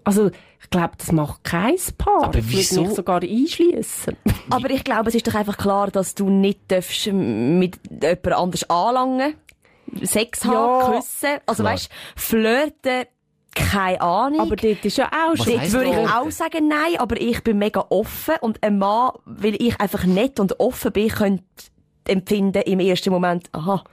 Also, 0.04 0.32
ich 0.62 0.70
glaube, 0.70 0.94
das 0.98 1.12
macht 1.12 1.44
kein 1.44 1.76
Paar. 1.98 2.24
Aber 2.24 2.40
wieso? 2.42 2.84
mich 2.84 2.96
sogar 2.96 3.22
einschließen. 3.22 4.16
Aber 4.50 4.70
ich 4.70 4.84
glaube, 4.84 5.10
es 5.10 5.16
ist 5.16 5.28
doch 5.28 5.36
einfach 5.36 5.58
klar, 5.58 5.92
dass 5.92 6.16
du 6.16 6.30
nicht 6.30 6.60
darfst 6.70 7.08
mit 7.08 7.80
jemand 7.90 8.28
anders 8.34 8.70
anlangen, 8.70 9.36
Sex 10.04 10.44
ja, 10.44 10.52
haben, 10.52 10.96
küssen. 10.96 11.40
Also 11.46 11.64
klar. 11.64 11.74
weißt, 11.74 11.90
flirten, 12.16 13.06
keine 13.54 14.02
Ahnung. 14.02 14.40
Aber 14.40 14.56
dort 14.56 14.86
ist 14.86 14.98
ja 14.98 15.08
auch 15.08 15.36
schon. 15.36 15.54
Dort 15.54 15.72
würde 15.72 15.90
ich 15.90 16.10
auch 16.10 16.32
sagen, 16.32 16.68
nein, 16.68 16.98
aber 16.98 17.20
ich 17.20 17.44
bin 17.44 17.58
mega 17.58 17.86
offen 17.90 18.36
und 18.42 18.64
ein 18.64 18.78
Mann, 18.78 19.12
weil 19.26 19.62
ich 19.62 19.80
einfach 19.80 20.06
nett 20.06 20.40
und 20.40 20.60
offen 20.60 20.92
bin, 20.92 21.10
könnte 21.10 21.44
empfinden 22.08 22.62
im 22.64 22.80
ersten 22.80 23.12
Moment, 23.12 23.50
aha, 23.52 23.84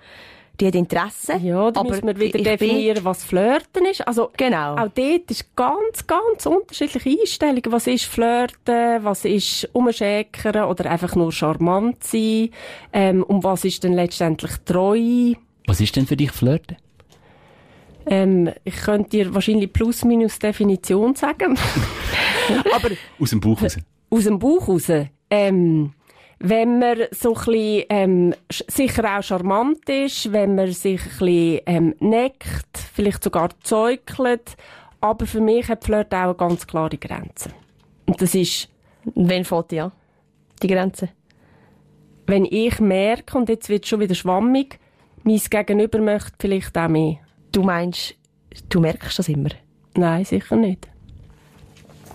die 0.60 0.66
hat 0.66 0.74
Interesse. 0.74 1.36
Ja, 1.36 1.70
da 1.70 1.84
müssen 1.84 2.06
wir 2.06 2.18
wieder 2.18 2.38
definieren, 2.38 3.04
was 3.04 3.24
Flirten 3.24 3.86
ist. 3.86 4.06
Also, 4.06 4.30
genau. 4.36 4.74
Auch 4.74 4.88
dort 4.88 5.30
ist 5.30 5.54
ganz, 5.54 6.06
ganz 6.06 6.46
unterschiedliche 6.46 7.20
Einstellungen. 7.20 7.70
Was 7.72 7.86
ist 7.86 8.04
Flirten? 8.04 9.04
Was 9.04 9.24
ist 9.24 9.68
umschäkern 9.72 10.64
oder 10.64 10.90
einfach 10.90 11.14
nur 11.14 11.32
charmant 11.32 12.02
sein? 12.02 12.50
Ähm, 12.92 13.22
und 13.22 13.44
was 13.44 13.64
ist 13.64 13.84
denn 13.84 13.92
letztendlich 13.92 14.52
treu? 14.64 15.34
Was 15.66 15.80
ist 15.80 15.94
denn 15.96 16.06
für 16.06 16.16
dich 16.16 16.32
Flirten? 16.32 16.76
Ähm, 18.06 18.50
ich 18.64 18.76
könnte 18.76 19.10
dir 19.10 19.34
wahrscheinlich 19.34 19.72
plus-minus 19.72 20.38
Definition 20.38 21.14
sagen. 21.14 21.58
Aber 22.74 22.90
aus 23.20 23.30
dem 23.30 23.40
Bauch 23.40 23.62
raus. 23.62 23.76
Aus 24.10 24.24
dem 24.24 24.38
Bauch 24.38 24.66
raus. 24.66 24.90
Ähm, 25.30 25.92
wenn 26.40 26.78
man 26.78 26.98
so 27.10 27.34
ein 27.34 27.44
bisschen, 27.44 27.84
ähm, 27.88 28.34
sicher 28.48 29.18
auch 29.18 29.22
charmant 29.22 29.88
ist, 29.88 30.32
wenn 30.32 30.54
man 30.54 30.70
sich 30.72 31.00
ein 31.00 31.08
bisschen 31.08 31.60
ähm, 31.66 31.94
neckt, 32.00 32.78
vielleicht 32.94 33.24
sogar 33.24 33.50
zäukelt. 33.60 34.56
Aber 35.00 35.26
für 35.26 35.40
mich 35.40 35.68
hat 35.68 35.84
Flirt 35.84 36.12
auch 36.14 36.24
eine 36.24 36.34
ganz 36.34 36.66
klare 36.66 36.96
Grenze. 36.96 37.50
Und 38.06 38.20
das 38.20 38.34
ist... 38.34 38.68
Wenn 39.14 39.44
fängt 39.44 39.70
die 39.70 39.80
an? 39.80 39.92
Die 40.62 40.66
Grenze? 40.66 41.08
Wenn 42.26 42.44
ich 42.44 42.78
merke, 42.78 43.38
und 43.38 43.48
jetzt 43.48 43.68
wird 43.68 43.84
es 43.84 43.88
schon 43.88 44.00
wieder 44.00 44.14
schwammig, 44.14 44.78
mein 45.22 45.38
Gegenüber 45.38 45.98
möchte 45.98 46.32
vielleicht 46.38 46.76
auch 46.76 46.88
mehr. 46.88 47.18
Du 47.52 47.62
meinst, 47.62 48.14
du 48.68 48.80
merkst 48.80 49.18
das 49.18 49.28
immer? 49.28 49.50
Nein, 49.94 50.24
sicher 50.24 50.56
nicht. 50.56 50.88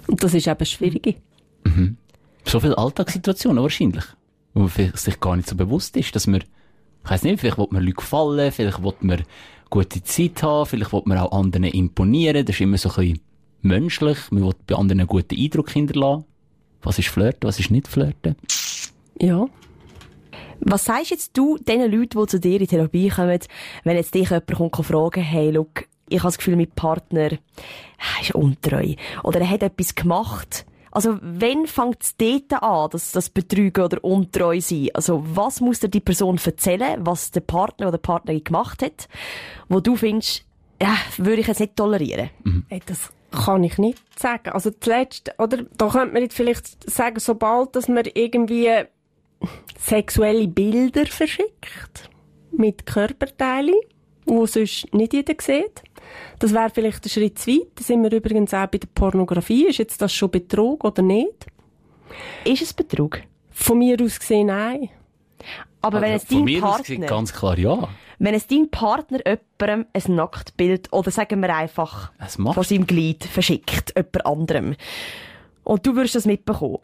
Und 0.08 0.24
das 0.24 0.34
ist 0.34 0.48
eben 0.48 0.66
schwierig. 0.66 1.18
So 2.46 2.60
viele 2.60 2.78
Alltagssituationen 2.78 3.64
wahrscheinlich, 3.64 4.04
wo 4.54 4.62
man 4.62 4.70
sich 4.70 5.20
gar 5.20 5.36
nicht 5.36 5.50
so 5.50 5.56
bewusst 5.56 5.96
ist, 5.98 6.16
dass 6.16 6.28
man, 6.28 6.42
ich 6.42 7.10
weiss 7.10 7.24
nicht, 7.24 7.40
vielleicht 7.40 7.58
will 7.58 7.68
man 7.72 7.84
Leute 7.84 7.96
gefallen, 7.96 8.52
vielleicht 8.52 8.84
will 8.84 8.94
man 9.02 9.24
gute 9.70 10.04
Zeit 10.04 10.44
haben, 10.44 10.66
vielleicht 10.66 10.94
will 10.94 11.02
man 11.06 11.18
auch 11.18 11.32
anderen 11.32 11.66
imponieren, 11.66 12.46
das 12.46 12.56
ist 12.56 12.62
immer 12.62 12.78
so 12.78 12.90
ein 12.90 12.96
bisschen 12.96 13.20
menschlich, 13.62 14.18
man 14.32 14.44
will 14.44 14.54
bei 14.68 14.76
anderen 14.76 15.00
einen 15.00 15.08
guten 15.08 15.40
Eindruck 15.40 15.72
hinterlassen. 15.72 16.26
Was 16.82 17.00
ist 17.00 17.08
Flirten, 17.08 17.48
was 17.48 17.60
ist 17.60 17.72
nicht 17.72 17.88
Flirten? 17.88 18.36
Ja. 19.20 19.48
Was 20.60 20.86
sagst 20.86 21.12
jetzt 21.12 21.38
du 21.38 21.58
den 21.58 21.92
Leuten, 21.92 22.20
die 22.20 22.28
zu 22.28 22.40
dir 22.40 22.60
in 22.60 22.68
Therapie 22.68 23.10
kommen, 23.10 23.40
wenn 23.84 23.98
jetzt 23.98 24.14
dich 24.14 24.30
jemand 24.30 24.54
kommt 24.54 24.78
und 24.78 24.84
fragen, 24.84 25.22
hey, 25.22 25.52
look, 25.52 25.86
ich 26.10 26.20
habe 26.20 26.28
das 26.28 26.38
Gefühl, 26.38 26.56
mein 26.56 26.72
Partner 26.72 27.32
ist 28.22 28.36
untreu. 28.36 28.94
Oder 29.24 29.42
er 29.42 29.50
hat 29.50 29.64
etwas 29.64 29.96
gemacht. 29.96 30.66
Also, 30.94 31.18
wann 31.22 31.66
fängt 31.66 32.04
es 32.04 32.16
dort 32.18 32.62
an, 32.62 32.90
dass 32.92 33.12
das 33.12 33.30
Betrügen 33.30 33.84
oder 33.84 34.04
untreu 34.04 34.62
sein? 34.62 34.90
Also, 34.94 35.24
was 35.26 35.60
muss 35.60 35.80
dir 35.80 35.90
die 35.90 36.00
Person 36.00 36.40
erzählen, 36.44 37.04
was 37.04 37.32
der 37.32 37.42
Partner 37.42 37.88
oder 37.88 37.98
die 37.98 38.04
Partnerin 38.04 38.44
gemacht 38.44 38.84
hat, 38.84 39.08
wo 39.70 39.80
du 39.80 39.96
findest, 39.96 40.46
ja, 40.80 40.96
würde 41.18 41.42
ich 41.42 41.48
jetzt 41.48 41.62
nicht 41.62 41.76
tolerieren? 41.76 42.30
Mhm. 42.44 42.66
Hey, 42.70 42.82
das 42.86 43.12
kann 43.32 43.64
ich 43.64 43.80
nicht 43.80 43.98
sagen. 44.20 44.50
Also, 44.50 44.70
zuletzt, 44.70 45.32
oder, 45.40 45.66
da 45.78 45.90
könnte 45.90 46.14
man 46.14 46.22
jetzt 46.22 46.36
vielleicht 46.36 46.88
sagen, 46.88 47.20
sobald, 47.20 47.76
dass 47.76 47.88
man 47.88 48.04
irgendwie 48.14 48.70
sexuelle 49.80 50.48
Bilder 50.48 51.08
verschickt, 51.08 52.08
mit 52.52 52.86
Körperteilen, 52.86 53.74
wo 54.26 54.46
sonst 54.46 54.94
nicht 54.94 55.14
jeder 55.14 55.34
sieht, 55.42 55.82
das 56.40 56.54
wäre 56.54 56.70
vielleicht 56.70 57.06
ein 57.06 57.10
Schritt 57.10 57.40
zu 57.40 57.52
weit. 57.52 57.68
Da 57.76 57.84
sind 57.84 58.04
wir 58.04 58.12
übrigens 58.12 58.54
auch 58.54 58.68
bei 58.68 58.78
der 58.78 58.88
Pornografie. 58.94 59.68
Ist 59.68 59.80
jetzt 59.80 60.02
das 60.02 60.14
schon 60.14 60.32
Betrug 60.32 60.84
oder 60.84 61.02
nicht? 61.02 61.48
Ist 62.46 62.62
es 62.62 62.74
Betrug? 62.74 63.22
Von 63.52 63.80
mir 63.80 64.00
aus 64.02 64.20
gesehen, 64.20 64.48
nein. 64.48 64.90
Aber 65.82 66.02
also, 66.02 66.08
wenn 66.08 66.16
es 66.16 66.26
dein 66.26 66.62
Partner... 66.62 67.08
ganz 67.08 67.34
klar 67.34 67.58
ja. 67.58 67.90
Wenn 68.20 68.34
es 68.36 68.48
dein 68.48 68.70
Partner 68.70 69.20
jemandem 69.26 69.86
ein 69.92 70.16
Nacktbild 70.16 70.94
oder 70.94 71.12
sagen 71.12 71.42
wir 71.42 71.54
einfach 71.54 72.12
von 72.28 72.64
seinem 72.64 72.88
Glied 72.88 73.26
verschickt, 73.26 73.94
jemand 73.96 74.26
anderem, 74.26 74.76
und 75.64 75.86
du 75.86 75.96
würdest 75.96 76.16
das 76.16 76.26
mitbekommen, 76.26 76.80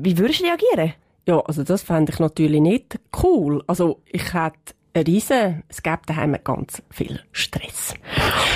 wie 0.00 0.18
würdest 0.18 0.40
du 0.40 0.44
reagieren? 0.44 0.94
Ja, 1.26 1.40
also 1.40 1.62
das 1.62 1.82
fände 1.82 2.12
ich 2.12 2.18
natürlich 2.18 2.60
nicht 2.60 2.98
cool. 3.22 3.62
Also 3.66 4.00
ich 4.06 4.34
hätte 4.34 4.74
riesen, 5.02 5.62
es 5.68 5.82
gibt 5.82 6.08
daheim 6.08 6.36
ganz 6.44 6.82
viel 6.90 7.20
Stress. 7.32 7.94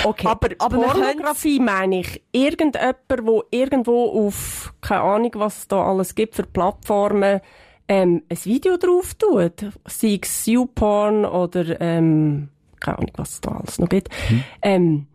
Okay. 0.03 0.27
Aber, 0.27 0.49
aber 0.59 0.77
Pornografie 0.77 1.59
meine 1.59 2.01
ich, 2.01 2.21
irgendjemand, 2.31 2.97
wo 3.23 3.43
irgendwo 3.51 4.27
auf, 4.27 4.73
keine 4.81 5.01
Ahnung, 5.01 5.31
was 5.35 5.59
es 5.59 5.67
da 5.67 5.83
alles 5.83 6.15
gibt 6.15 6.35
für 6.35 6.43
Plattformen, 6.43 7.41
ähm, 7.87 8.23
ein 8.29 8.45
Video 8.45 8.77
drauf 8.77 9.15
tut, 9.15 9.65
sei 9.85 10.19
es 10.21 10.45
YouPorn 10.45 11.25
oder, 11.25 11.81
ähm, 11.81 12.49
keine 12.79 12.99
Ahnung, 12.99 13.11
was 13.15 13.33
es 13.33 13.41
da 13.41 13.51
alles 13.51 13.79
noch 13.79 13.89
gibt, 13.89 14.09
hm. 14.29 14.43
ähm, 14.61 15.07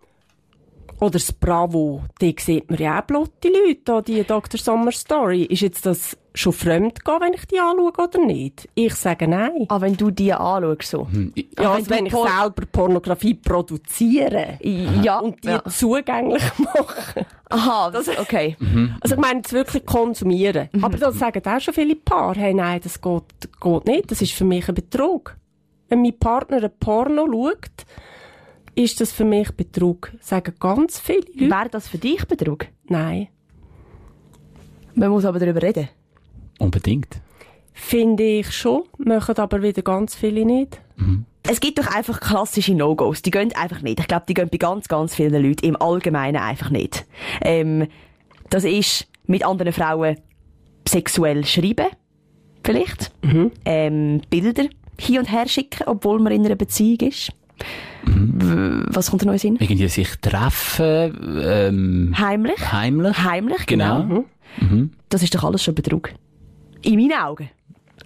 oder 1.00 1.12
das 1.12 1.32
Bravo, 1.32 2.02
die 2.20 2.34
sieht 2.38 2.70
man 2.70 2.78
ja 2.78 3.00
auch 3.00 3.04
blotte 3.04 3.48
Leute, 3.48 4.02
die 4.06 4.22
Dr. 4.24 4.58
Sommer 4.58 4.92
Story. 4.92 5.42
Ist 5.44 5.62
jetzt 5.62 5.86
das 5.86 6.16
schon 6.34 6.52
fremd 6.52 7.04
gehen, 7.04 7.16
wenn 7.20 7.32
ich 7.32 7.46
die 7.46 7.60
anschaue 7.60 7.92
oder 7.92 8.18
nicht? 8.24 8.68
Ich 8.74 8.94
sage 8.94 9.28
nein. 9.28 9.66
Aber 9.68 9.82
wenn 9.82 9.96
du 9.96 10.10
die 10.10 10.32
anschaust, 10.32 10.90
so? 10.90 11.08
Hm. 11.08 11.32
Ja, 11.58 11.72
also 11.72 11.90
wenn, 11.90 11.98
wenn 11.98 12.06
ich 12.06 12.12
selber 12.12 12.66
Pornografie 12.70 13.34
produziere. 13.34 14.58
Ja. 14.60 15.20
Und 15.20 15.44
die 15.44 15.48
ja. 15.48 15.64
zugänglich 15.64 16.42
mache. 16.58 17.26
Aha, 17.50 17.90
das, 17.90 18.08
okay. 18.08 18.56
Mhm. 18.58 18.96
Also 19.00 19.14
ich 19.14 19.20
meine, 19.20 19.38
jetzt 19.38 19.52
wirklich 19.52 19.86
konsumieren. 19.86 20.68
Mhm. 20.72 20.84
Aber 20.84 20.98
das 20.98 21.18
sagen 21.18 21.42
auch 21.46 21.60
schon 21.60 21.74
viele 21.74 21.94
Paare, 21.94 22.40
hey, 22.40 22.54
nein, 22.54 22.80
das 22.82 23.00
geht, 23.00 23.22
geht 23.60 23.86
nicht. 23.86 24.10
Das 24.10 24.20
ist 24.20 24.32
für 24.32 24.44
mich 24.44 24.68
ein 24.68 24.74
Betrug. 24.74 25.36
Wenn 25.88 26.02
mein 26.02 26.18
Partner 26.18 26.64
ein 26.64 26.72
Porno 26.80 27.26
schaut, 27.30 27.86
ist 28.74 29.00
das 29.00 29.12
für 29.12 29.24
mich 29.24 29.50
Betrug. 29.52 30.12
Sagen 30.20 30.54
ganz 30.58 30.98
viele 30.98 31.26
Leute. 31.34 31.50
Wäre 31.50 31.68
das 31.70 31.88
für 31.88 31.98
dich 31.98 32.24
Betrug? 32.26 32.66
Nein. 32.88 33.28
Man 34.94 35.10
muss 35.10 35.24
aber 35.24 35.38
darüber 35.38 35.62
reden. 35.62 35.88
Unbedingt. 36.58 37.20
Finde 37.72 38.22
ich 38.22 38.52
schon, 38.52 38.84
machen 38.98 39.36
aber 39.36 39.60
wieder 39.62 39.82
ganz 39.82 40.14
viele 40.14 40.44
nicht. 40.44 40.80
Mhm. 40.96 41.24
Es 41.42 41.60
gibt 41.60 41.78
doch 41.78 41.94
einfach 41.94 42.20
klassische 42.20 42.74
No-Gos. 42.74 43.20
Die 43.22 43.30
gehen 43.30 43.52
einfach 43.54 43.82
nicht. 43.82 44.00
Ich 44.00 44.08
glaube, 44.08 44.24
die 44.28 44.34
gehen 44.34 44.48
bei 44.48 44.56
ganz, 44.56 44.88
ganz 44.88 45.14
vielen 45.14 45.42
Leuten 45.42 45.66
im 45.66 45.76
Allgemeinen 45.80 46.40
einfach 46.40 46.70
nicht. 46.70 47.04
Ähm, 47.42 47.88
das 48.48 48.64
ist 48.64 49.08
mit 49.26 49.44
anderen 49.44 49.72
Frauen 49.72 50.16
sexuell 50.88 51.44
schreiben. 51.44 51.88
Vielleicht. 52.62 53.12
Mhm. 53.22 53.50
Ähm, 53.64 54.22
Bilder 54.30 54.64
hin 54.98 55.18
und 55.18 55.30
her 55.30 55.48
schicken, 55.48 55.84
obwohl 55.86 56.20
man 56.20 56.32
in 56.32 56.46
einer 56.46 56.54
Beziehung 56.54 57.00
ist. 57.08 57.32
Was 58.06 59.10
kommt 59.10 59.22
da 59.22 59.26
noch 59.26 59.44
in? 59.44 59.56
Irgendwie 59.56 59.88
sich 59.88 60.16
treffen. 60.20 61.40
Ähm, 61.42 62.14
heimlich. 62.18 62.72
Heimlich. 62.72 63.18
Heimlich, 63.18 63.66
genau. 63.66 64.02
genau. 64.02 64.24
Mhm. 64.60 64.90
Das 65.08 65.22
ist 65.22 65.34
doch 65.34 65.44
alles 65.44 65.62
schon 65.62 65.74
Betrug. 65.74 66.10
In 66.82 66.96
meinen 66.96 67.18
Augen. 67.18 67.50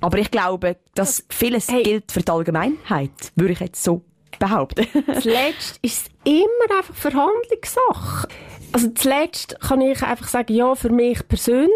Aber 0.01 0.19
ich 0.19 0.31
glaube, 0.31 0.77
dass 0.95 1.25
vieles 1.29 1.69
hey. 1.69 1.83
gilt 1.83 2.13
für 2.13 2.21
die 2.21 2.31
Allgemeinheit, 2.31 3.11
würde 3.35 3.53
ich 3.53 3.61
jetzt 3.61 3.83
so 3.83 4.03
behaupten. 4.39 4.87
zuletzt 5.21 5.79
ist 5.83 6.07
es 6.07 6.11
immer 6.25 6.79
einfach 6.79 6.95
Verhandlungssache. 6.95 8.29
Also 8.73 8.89
zuletzt 8.91 9.59
kann 9.61 9.81
ich 9.81 10.03
einfach 10.03 10.29
sagen, 10.29 10.53
ja, 10.55 10.75
für 10.75 10.91
mich 10.91 11.27
persönlich, 11.27 11.71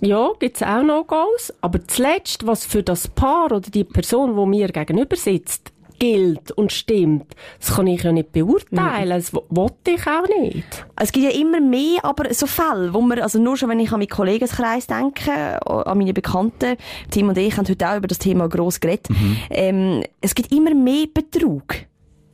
ja, 0.00 0.30
gibt 0.38 0.56
es 0.56 0.62
auch 0.62 0.82
noch 0.82 1.06
Goals, 1.06 1.52
aber 1.60 1.86
zuletzt, 1.86 2.46
was 2.46 2.64
für 2.64 2.82
das 2.82 3.08
Paar 3.08 3.46
oder 3.46 3.60
die 3.60 3.84
Person, 3.84 4.36
die 4.36 4.46
mir 4.46 4.68
gegenüber 4.68 5.16
sitzt, 5.16 5.72
gilt 5.98 6.52
und 6.52 6.72
stimmt, 6.72 7.34
das 7.58 7.74
kann 7.74 7.86
ich 7.86 8.02
ja 8.02 8.12
nicht 8.12 8.32
beurteilen. 8.32 9.10
Das 9.10 9.32
wollte 9.32 9.90
ich 9.92 10.06
auch 10.06 10.26
nicht. 10.40 10.86
Es 10.96 11.12
gibt 11.12 11.32
ja 11.32 11.38
immer 11.38 11.60
mehr, 11.60 12.04
aber 12.04 12.32
so 12.32 12.46
Fälle, 12.46 12.92
wo 12.92 13.00
man, 13.00 13.18
also 13.20 13.38
nur 13.38 13.56
schon, 13.56 13.68
wenn 13.68 13.80
ich 13.80 13.92
an 13.92 13.98
meinen 13.98 14.08
Kollegenkreis 14.08 14.86
denke, 14.86 15.60
an 15.66 15.98
meine 15.98 16.12
Bekannten, 16.12 16.76
Tim 17.10 17.28
und 17.28 17.38
ich 17.38 17.56
haben 17.56 17.68
heute 17.68 17.88
auch 17.88 17.96
über 17.96 18.08
das 18.08 18.18
Thema 18.18 18.48
gross 18.48 18.80
geredet, 18.80 19.10
mhm. 19.10 19.36
ähm, 19.50 20.02
es 20.20 20.34
gibt 20.34 20.52
immer 20.52 20.74
mehr 20.74 21.06
Betrug. 21.12 21.74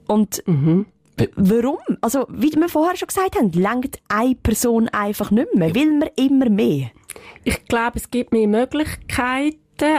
Und 0.07 0.43
mhm. 0.47 0.87
Warum? 1.37 1.79
Also, 2.01 2.27
wie 2.31 2.53
wir 2.53 2.69
vorher 2.69 2.97
schon 2.97 3.09
gesagt 3.09 3.37
haben, 3.37 3.53
lenkt 3.53 4.01
eine 4.09 4.35
Person 4.35 4.89
einfach 4.89 5.31
nicht 5.31 5.55
mehr. 5.55 5.75
Will 5.75 5.99
man 5.99 6.09
immer 6.17 6.49
mehr? 6.49 6.91
Ich 7.45 7.65
glaube, 7.67 7.99
es 7.99 8.11
gibt 8.11 8.33
mehr 8.33 8.49
Möglichkeiten, 8.49 9.59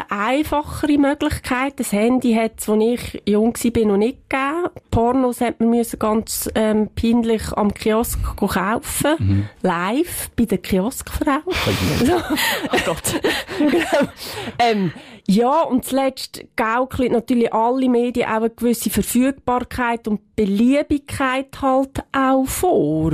einfachere 0.10 0.98
Möglichkeiten. 0.98 1.76
Das 1.78 1.92
Handy 1.92 2.34
hat 2.34 2.54
es, 2.60 2.70
als 2.70 2.84
ich 2.84 3.22
jung 3.28 3.54
war, 3.54 3.86
noch 3.86 3.98
nicht 3.98 4.30
gegeben. 4.30 4.70
Pornos 4.92 5.42
hat 5.42 5.60
man 5.60 5.70
müssen 5.70 6.00
ganz 6.00 6.50
ähm, 6.56 6.90
peinlich 6.96 7.52
am 7.54 7.74
Kiosk 7.74 8.20
kaufen. 8.38 9.16
Mhm. 9.20 9.50
Live 9.62 10.30
bei 10.36 10.46
der 10.46 10.60
Kioskfrau. 10.60 11.40
oh 11.46 12.78
Gott. 12.86 13.22
genau. 13.60 14.12
ähm, 14.60 14.92
ja, 15.28 15.62
und 15.62 15.86
zuletzt 15.86 16.44
gaukelt 16.56 17.12
natürlich 17.12 17.54
alle 17.54 17.90
Medien 17.90 18.28
auch 18.28 18.38
eine 18.38 18.50
gewisse 18.50 18.90
Verfügbarkeit 18.90 20.08
und 20.08 20.36
Beliebigkeit 20.36 21.62
halt 21.62 22.04
auch 22.12 22.46
vor. 22.46 23.14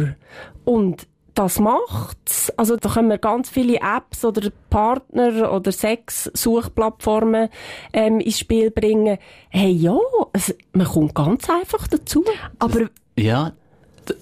Und 0.65 1.07
das 1.39 1.57
macht's. 1.57 2.51
Also 2.57 2.75
da 2.75 2.89
können 2.89 3.07
wir 3.07 3.17
ganz 3.17 3.49
viele 3.49 3.77
Apps 3.77 4.25
oder 4.25 4.49
Partner 4.69 5.53
oder 5.53 5.71
Sex-Suchplattformen 5.71 7.47
ähm, 7.93 8.19
ins 8.19 8.39
Spiel 8.39 8.71
bringen. 8.71 9.17
Hey 9.47 9.71
ja, 9.71 9.97
es, 10.33 10.53
man 10.73 10.85
kommt 10.85 11.15
ganz 11.15 11.49
einfach 11.49 11.87
dazu. 11.87 12.25
Aber 12.59 12.89
ja, 13.17 13.53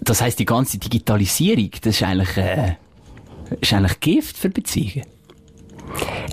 das 0.02 0.22
heißt 0.22 0.38
die 0.38 0.46
ganze 0.46 0.78
Digitalisierung, 0.78 1.72
das 1.82 1.96
ist 1.96 2.04
eigentlich, 2.04 2.38
äh, 2.38 2.76
ist 3.62 3.74
eigentlich 3.74 4.00
Gift 4.00 4.38
für 4.38 4.50
Beziehungen. 4.50 5.17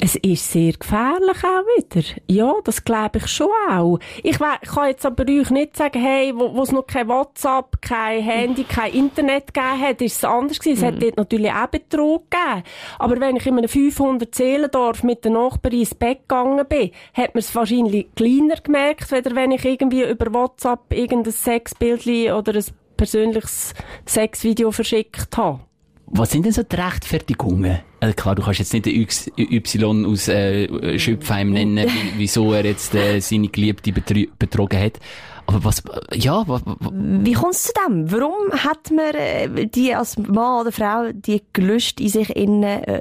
Es 0.01 0.17
ist 0.17 0.53
sehr 0.53 0.73
gefährlich 0.73 1.39
auch 1.45 1.65
wieder. 1.77 2.05
Ja, 2.29 2.55
das 2.65 2.85
glaube 2.85 3.19
ich 3.19 3.27
schon 3.29 3.49
auch. 3.71 3.99
Ich, 4.23 4.39
kann 4.39 4.89
jetzt 4.89 5.07
aber 5.07 5.25
euch 5.25 5.51
nicht 5.51 5.77
sagen, 5.77 6.01
hey, 6.01 6.33
wo 6.35 6.63
es 6.63 6.73
noch 6.73 6.87
kein 6.87 7.09
WhatsApp, 7.09 7.81
kein 7.81 8.23
Handy, 8.23 8.65
kein 8.65 8.93
Internet 8.93 9.55
gegeben 9.55 9.81
hat, 9.81 10.03
ist 10.03 10.17
es 10.17 10.25
anders 10.25 10.59
gewesen. 10.59 10.85
Es 10.85 10.91
mhm. 10.91 10.95
hat 10.95 11.03
dort 11.03 11.17
natürlich 11.17 11.53
auch 11.53 11.67
Betrug 11.69 12.31
gegeben. 12.31 12.63
Aber 12.99 13.21
wenn 13.21 13.37
ich 13.37 13.47
in 13.47 13.59
einem 13.59 13.69
500 13.69 14.35
Seelendorf 14.35 15.03
mit 15.03 15.25
der 15.25 15.33
Nachbarin 15.33 15.81
ins 15.81 15.95
Bett 15.95 16.21
gegangen 16.29 16.67
bin, 16.69 16.91
hat 17.15 17.35
man 17.35 17.41
es 17.41 17.55
wahrscheinlich 17.55 18.09
kleiner 18.15 18.57
gemerkt, 18.57 19.11
weder 19.11 19.35
wenn 19.35 19.53
ich 19.53 19.65
irgendwie 19.65 20.03
über 20.03 20.33
WhatsApp 20.35 20.93
irgendein 20.93 21.33
Sexbild 21.33 22.07
oder 22.33 22.55
ein 22.55 22.65
persönliches 22.97 23.75
Sexvideo 24.07 24.71
verschickt 24.71 25.37
habe. 25.37 25.61
Was 26.07 26.31
sind 26.31 26.45
denn 26.45 26.53
so 26.53 26.63
die 26.63 26.77
Rechtfertigungen? 26.77 27.81
Also 28.01 28.15
klar, 28.15 28.35
du 28.35 28.43
kannst 28.43 28.61
jetzt 28.61 28.73
nicht 28.73 28.87
den 28.87 29.07
Y 29.37 30.05
aus 30.07 30.29
äh, 30.29 30.99
Schöpfheim 30.99 31.51
nennen, 31.51 31.89
wieso 32.17 32.53
er 32.53 32.65
jetzt 32.65 32.95
äh, 32.95 33.21
seine 33.21 33.49
Geliebte 33.49 33.93
betrogen 33.93 34.81
hat. 34.81 35.01
Aber 35.47 35.65
was, 35.65 35.83
ja, 36.13 36.47
was, 36.47 36.63
Wie 36.93 37.33
kommt 37.33 37.55
es 37.55 37.65
zu 37.65 37.73
dem? 37.87 38.11
Warum 38.11 38.53
hat 38.53 38.91
man 38.91 39.15
äh, 39.15 39.67
die 39.67 39.95
als 39.95 40.17
Mann 40.19 40.63
oder 40.63 40.73
Frau 40.73 41.11
die 41.13 41.43
gelöscht 41.53 42.01
in 42.01 42.09
sich 42.09 42.35
innen, 42.35 42.83
äh, 42.85 43.01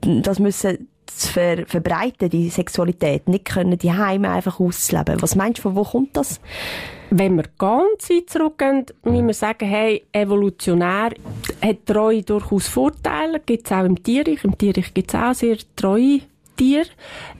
das 0.00 0.38
müssen 0.38 0.88
zu 1.16 1.32
ver 1.32 1.66
verbreiten, 1.66 2.30
die 2.30 2.50
Sexualität, 2.50 3.28
nicht 3.28 3.44
können 3.44 3.78
die 3.78 3.92
Heime 3.92 4.30
einfach 4.30 4.60
ausleben. 4.60 5.20
Was 5.20 5.34
meinst 5.34 5.58
du, 5.58 5.62
von 5.62 5.76
wo 5.76 5.84
kommt 5.84 6.16
das? 6.16 6.40
Wenn 7.10 7.36
wir 7.36 7.44
ganz 7.58 8.10
weit 8.10 8.28
zurückgehen, 8.28 8.86
müssen 9.02 9.26
wir 9.26 9.34
sagen, 9.34 9.66
hey, 9.66 10.04
evolutionär 10.12 11.10
hat 11.62 11.86
Treue 11.86 12.22
durchaus 12.22 12.68
Vorteile, 12.68 13.40
gibt 13.40 13.66
es 13.66 13.72
auch 13.72 13.84
im 13.84 14.02
Tierreich. 14.02 14.44
Im 14.44 14.56
Tierreich 14.58 14.92
gibt 14.92 15.14
es 15.14 15.20
auch 15.20 15.34
sehr 15.34 15.56
treue 15.74 16.20
Tiere. 16.56 16.86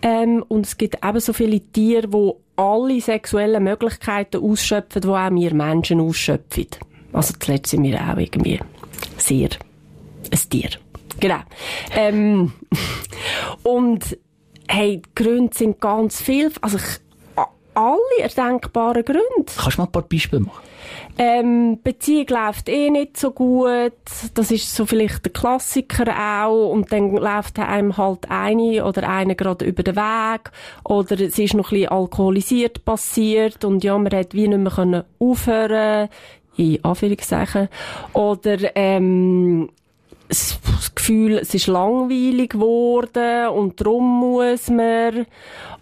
Ähm, 0.01 0.45
und 0.49 0.65
es 0.65 0.79
gibt 0.79 1.05
ebenso 1.05 1.33
viele 1.33 1.61
Tiere, 1.61 2.09
die 2.09 2.33
alle 2.57 3.01
sexuellen 3.01 3.63
Möglichkeiten 3.63 4.43
ausschöpfen, 4.43 5.03
die 5.03 5.09
auch 5.09 5.31
wir 5.31 5.55
Menschen 5.55 6.01
ausschöpfen. 6.01 6.69
Also 7.13 7.35
zuletzt 7.39 7.71
sind 7.71 7.85
wir 7.85 8.01
auch 8.01 8.17
irgendwie 8.17 8.61
sehr 9.19 9.51
ein 10.31 10.39
Tier. 10.49 10.71
Genau. 11.21 11.41
Ähm, 11.95 12.53
und 13.63 14.19
hey, 14.69 15.03
die 15.05 15.23
Gründe 15.23 15.57
sind 15.57 15.81
ganz 15.81 16.21
viel. 16.23 16.53
Also 16.61 16.79
ich, 16.79 17.01
alle 17.75 17.99
erdenkbaren 18.21 19.05
Gründe. 19.05 19.53
Kannst 19.57 19.79
du 19.79 19.83
mal 19.83 19.87
ein 19.87 19.93
paar 19.93 20.03
Beispiele 20.03 20.43
machen? 20.43 20.65
Ähm, 21.21 21.81
Beziehung 21.83 22.27
läuft 22.29 22.69
eh 22.69 22.91
nicht 22.91 23.17
so 23.17 23.33
gut. 23.33 23.93
Das 24.35 24.51
ist 24.51 24.75
so 24.75 24.87
vielleicht 24.87 25.25
der 25.25 25.33
Klassiker 25.33 26.45
auch. 26.45 26.71
Und 26.71 26.93
dann 26.93 27.17
läuft 27.17 27.59
einem 27.59 27.97
halt 27.97 28.31
eine 28.31 28.85
oder 28.85 29.09
eine 29.09 29.35
gerade 29.35 29.65
über 29.65 29.83
den 29.83 29.97
Weg. 29.97 30.51
Oder 30.85 31.21
es 31.21 31.39
ist 31.39 31.55
noch 31.55 31.73
ein 31.73 31.81
bisschen 31.81 31.93
alkoholisiert 31.93 32.85
passiert. 32.85 33.65
Und 33.65 33.83
ja, 33.83 33.99
man 33.99 34.13
hat 34.13 34.35
wie 34.35 34.49
nicht 34.49 34.59
mehr 34.59 34.73
können 34.73 35.05
aufhören 35.19 36.09
in 36.57 36.85
Anführungszeichen. 36.85 37.69
Oder, 38.13 38.77
ähm, 38.77 39.71
das 40.29 40.95
Gefühl, 40.95 41.39
es 41.39 41.55
ist 41.55 41.67
langweilig 41.67 42.51
geworden 42.51 43.49
und 43.49 43.81
darum 43.81 44.21
muss 44.21 44.69
man. 44.69 45.27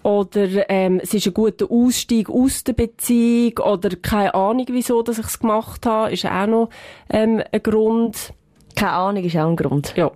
Oder 0.03 0.71
ähm, 0.71 1.01
es 1.03 1.13
ist 1.15 1.27
ein 1.27 1.35
guter 1.35 1.67
Ausstieg 1.71 2.31
aus 2.31 2.63
der 2.63 2.75
Beziehung. 2.75 3.59
Oder 3.59 3.91
keine 3.97 4.35
Ahnung, 4.35 4.67
wieso 4.71 5.03
dass 5.03 5.19
ich 5.19 5.27
es 5.27 5.39
gemacht 5.41 5.85
habe, 5.85 6.13
ist 6.13 6.25
auch 6.27 6.47
noch 6.47 6.69
ähm, 7.11 7.43
ein 7.51 7.63
Grund. 7.63 8.33
Keine 8.77 8.93
Ahnung 8.93 9.25
ist 9.25 9.37
auch 9.37 9.49
ein 9.49 9.57
Grund. 9.57 9.95
Ja. 9.97 10.13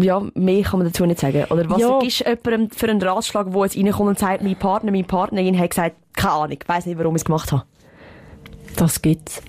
Ja, 0.00 0.22
mehr 0.34 0.62
kann 0.62 0.78
man 0.78 0.86
dazu 0.86 1.04
nicht 1.04 1.18
sagen. 1.18 1.44
Oder 1.50 1.68
was 1.68 1.80
Ja. 1.80 1.98
ist 2.00 2.20
jemandem 2.20 2.70
für 2.70 2.88
einen 2.88 3.02
Ratschlag, 3.02 3.50
der 3.52 3.62
jetzt 3.64 3.76
reinkommt 3.76 4.08
und 4.10 4.18
sagt, 4.18 4.42
mein 4.44 4.56
Partner, 4.56 4.92
meine 4.92 5.02
Partnerin 5.04 5.58
hat 5.58 5.70
gesagt, 5.70 5.96
keine 6.14 6.32
Ahnung, 6.32 6.58
ich 6.62 6.68
weiss 6.68 6.86
nicht, 6.86 6.98
warum 6.98 7.16
ich 7.16 7.22
es 7.22 7.24
gemacht 7.24 7.50
habe. 7.50 7.64
Das 8.76 9.02
gibt's. 9.02 9.42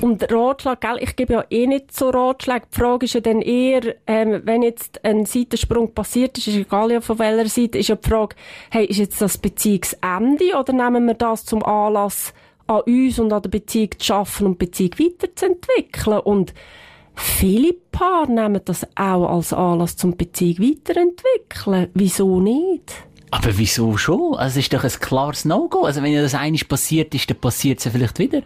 Und 0.00 0.32
Ratschlag, 0.32 0.80
gell, 0.80 0.98
ich 1.00 1.16
gebe 1.16 1.32
ja 1.32 1.44
eh 1.50 1.66
nicht 1.66 1.92
so 1.92 2.10
Ratschläge. 2.10 2.66
Die 2.72 2.78
Frage 2.78 3.06
ist 3.06 3.14
ja 3.14 3.20
dann 3.20 3.42
eher, 3.42 3.96
ähm, 4.06 4.42
wenn 4.44 4.62
jetzt 4.62 5.04
ein 5.04 5.26
Seitensprung 5.26 5.92
passiert 5.92 6.38
ist, 6.38 6.46
ist 6.46 6.54
egal 6.54 6.92
ja 6.92 7.00
von 7.00 7.18
welcher 7.18 7.48
Seite, 7.48 7.78
ist 7.78 7.88
ja 7.88 7.96
die 7.96 8.08
Frage, 8.08 8.36
hey, 8.70 8.84
ist 8.84 8.98
jetzt 8.98 9.20
das 9.20 9.38
Beziehungsende 9.38 10.56
oder 10.56 10.72
nehmen 10.72 11.06
wir 11.06 11.14
das 11.14 11.44
zum 11.44 11.64
Anlass, 11.64 12.32
an 12.68 12.82
uns 12.82 13.18
und 13.18 13.32
an 13.32 13.42
der 13.42 13.50
Beziehung 13.50 13.90
zu 13.98 14.06
schaffen 14.06 14.46
und 14.46 14.60
die 14.60 14.66
Beziehung 14.66 14.92
weiterzuentwickeln? 14.98 16.20
Und 16.20 16.54
viele 17.16 17.72
Paare 17.90 18.30
nehmen 18.30 18.60
das 18.64 18.86
auch 18.94 19.28
als 19.28 19.52
Anlass 19.52 19.96
zum 19.96 20.16
Beziehung 20.16 20.58
weiterentwickeln. 20.60 21.88
Wieso 21.94 22.38
nicht? 22.38 22.94
Aber 23.32 23.58
wieso 23.58 23.96
schon? 23.96 24.36
Also 24.36 24.60
es 24.60 24.66
ist 24.66 24.72
doch 24.72 24.84
ein 24.84 25.00
klares 25.00 25.44
No-Go. 25.44 25.82
Also 25.82 26.02
wenn 26.02 26.12
ja 26.12 26.22
das 26.22 26.36
eines 26.36 26.64
passiert 26.64 27.14
ist, 27.16 27.28
dann 27.28 27.40
passiert 27.40 27.80
es 27.80 27.86
ja 27.86 27.90
vielleicht 27.90 28.20
wieder. 28.20 28.42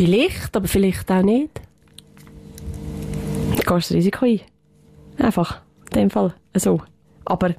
Vielleicht, 0.00 0.56
aber 0.56 0.66
vielleicht 0.66 1.10
auch 1.12 1.20
nicht. 1.20 1.60
Du 3.50 3.56
gehst 3.56 3.68
das 3.68 3.92
Risiko 3.92 4.24
ein. 4.24 4.40
Einfach. 5.18 5.60
In 5.92 6.00
dem 6.00 6.10
Fall. 6.10 6.32
So. 6.56 6.80
Aber 7.26 7.50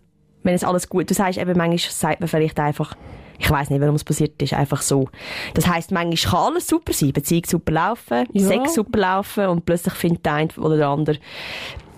wenn 0.42 0.56
es 0.56 0.64
alles 0.64 0.90
gut, 0.90 1.08
du 1.08 1.14
sagst 1.14 1.38
eben, 1.38 1.56
manchmal 1.56 1.78
sagt 1.78 2.20
man 2.20 2.28
vielleicht 2.28 2.60
einfach, 2.60 2.96
ich 3.38 3.48
weiß 3.48 3.70
nicht, 3.70 3.80
warum 3.80 3.94
es 3.94 4.04
passiert 4.04 4.42
ist, 4.42 4.54
einfach 4.54 4.82
so. 4.82 5.08
Das 5.54 5.68
heisst, 5.68 5.92
manchmal 5.92 6.32
kann 6.32 6.54
alles 6.54 6.66
super 6.66 6.94
sein, 6.94 7.14
Beziehung 7.14 7.44
super 7.46 7.74
laufen, 7.74 8.26
Ja. 8.34 8.48
Sex 8.48 8.74
super 8.74 8.98
laufen 8.98 9.46
und 9.46 9.64
plötzlich 9.64 9.94
findet 9.94 10.26
der 10.26 10.34
eine 10.34 10.50
oder 10.58 10.78
der 10.78 10.88
andere, 10.88 11.20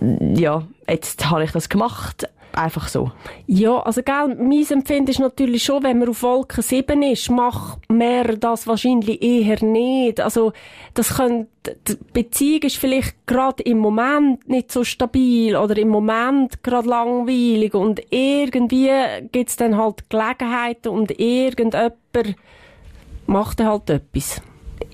ja, 0.02 0.68
jetzt 0.90 1.30
habe 1.30 1.46
ich 1.46 1.52
das 1.52 1.70
gemacht, 1.70 2.28
einfach 2.58 2.88
so. 2.88 3.12
Ja, 3.48 3.80
also 3.80 4.02
gell, 4.04 4.36
mein 4.36 4.66
Empfinden 4.70 5.10
ist 5.12 5.20
natürlich 5.20 5.64
schon, 5.64 5.84
wenn 5.84 6.00
man 6.00 6.10
auf 6.10 6.24
Wolke 6.24 6.62
7 6.62 7.02
ist, 7.04 7.30
macht 7.30 7.90
mehr 7.90 8.36
das 8.38 8.68
wahrscheinlich 8.68 9.22
eher 9.22 9.64
nicht. 9.64 10.20
Also, 10.20 10.54
das 10.94 11.16
könnte, 11.16 11.78
die 11.88 11.98
Beziehung 12.14 12.62
ist 12.64 12.78
vielleicht 12.78 13.26
gerade 13.26 13.64
im 13.64 13.80
Moment 13.80 14.48
nicht 14.48 14.72
so 14.72 14.84
stabil 14.84 15.56
oder 15.56 15.78
im 15.78 15.90
Moment 15.90 16.64
gerade 16.64 16.88
langweilig 16.90 17.74
und 17.74 18.02
irgendwie 18.10 18.92
gibt's 19.32 19.56
dann 19.56 19.78
halt 19.78 20.10
Gelegenheiten 20.10 20.90
und 20.90 21.20
irgendjemand 21.20 21.96
macht 23.26 23.60
dann 23.60 23.68
halt 23.68 23.90
etwas. 23.90 24.42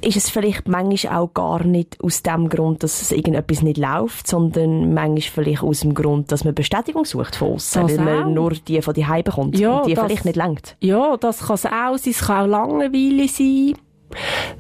Ist 0.02 0.16
es 0.18 0.30
vielleicht 0.30 0.68
manchmal 0.68 1.18
auch 1.18 1.34
gar 1.34 1.64
nicht 1.66 1.98
aus 2.02 2.24
dem 2.24 2.48
Grund, 2.50 2.84
dass 2.84 3.02
es 3.02 3.12
irgendetwas 3.12 3.62
nicht 3.62 3.78
läuft, 3.78 4.28
sondern 4.28 4.94
manchmal 4.94 5.22
vielleicht 5.46 5.64
aus 5.64 5.82
dem 5.82 5.94
Grund, 5.94 6.32
dass 6.32 6.46
man 6.46 6.56
Bestätigung 6.56 7.04
sucht 7.06 7.36
von 7.36 7.54
außen, 7.56 7.82
Das 7.88 7.98
weil 7.98 8.06
man 8.06 8.24
auch. 8.24 8.30
nur 8.30 8.52
die 8.52 8.82
von 8.82 8.94
die 8.94 9.06
Heim 9.06 9.24
bekommt 9.24 9.58
Ja, 9.60 9.80
und 9.80 9.88
die 9.88 9.94
das- 9.96 10.06
vielleicht 10.06 10.26
nicht 10.26 10.38
langt. 10.38 10.78
Ja, 10.80 11.18
das 11.18 11.40
kann 11.46 11.56
es 11.56 11.66
auch 11.66 11.98
sein. 11.98 12.12
Es 12.12 12.22
kann 12.22 12.46
auch 12.46 12.48
Langeweile 12.70 13.28
sein. 13.28 13.74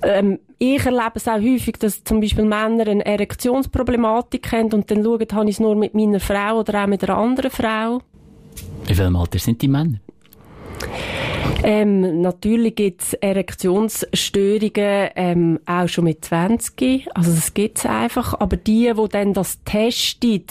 Ähm, 0.04 0.40
ich 0.60 0.86
erlebe 0.86 1.12
es 1.16 1.28
auch 1.28 1.40
häufig, 1.40 1.78
dass 1.80 2.04
zum 2.04 2.20
Beispiel 2.20 2.44
Männer 2.46 2.86
eine 2.88 3.06
Erektionsproblematik 3.06 4.52
haben 4.52 4.74
und 4.74 4.92
dann 4.92 5.04
schauen, 5.04 5.20
habe 5.32 5.46
ich 5.50 5.56
es 5.56 5.60
nur 5.60 5.76
mit 5.76 5.96
meiner 5.96 6.20
Frau 6.20 6.60
oder 6.60 6.84
auch 6.84 6.88
mit 6.88 7.04
einer 7.04 7.18
anderen 7.18 7.50
Frau. 7.50 8.00
In 8.88 8.98
welchem 8.98 9.16
Alter 9.16 9.40
sind 9.40 9.62
die 9.62 9.68
Männer? 9.70 10.00
Ähm, 11.64 12.22
natürlich 12.22 12.76
gibt 12.76 13.02
es 13.02 13.14
Erektionsstörungen 13.16 15.10
ähm, 15.16 15.60
auch 15.66 15.88
schon 15.88 16.06
mit 16.06 16.24
20. 16.24 17.08
Also 17.14 17.34
das 17.34 17.54
gibt 17.54 17.80
es 17.80 17.86
einfach. 17.86 18.40
Aber 18.40 18.58
die, 18.58 18.92
die 18.96 19.10
dann 19.10 19.34
das 19.34 19.60
testen, 19.66 20.46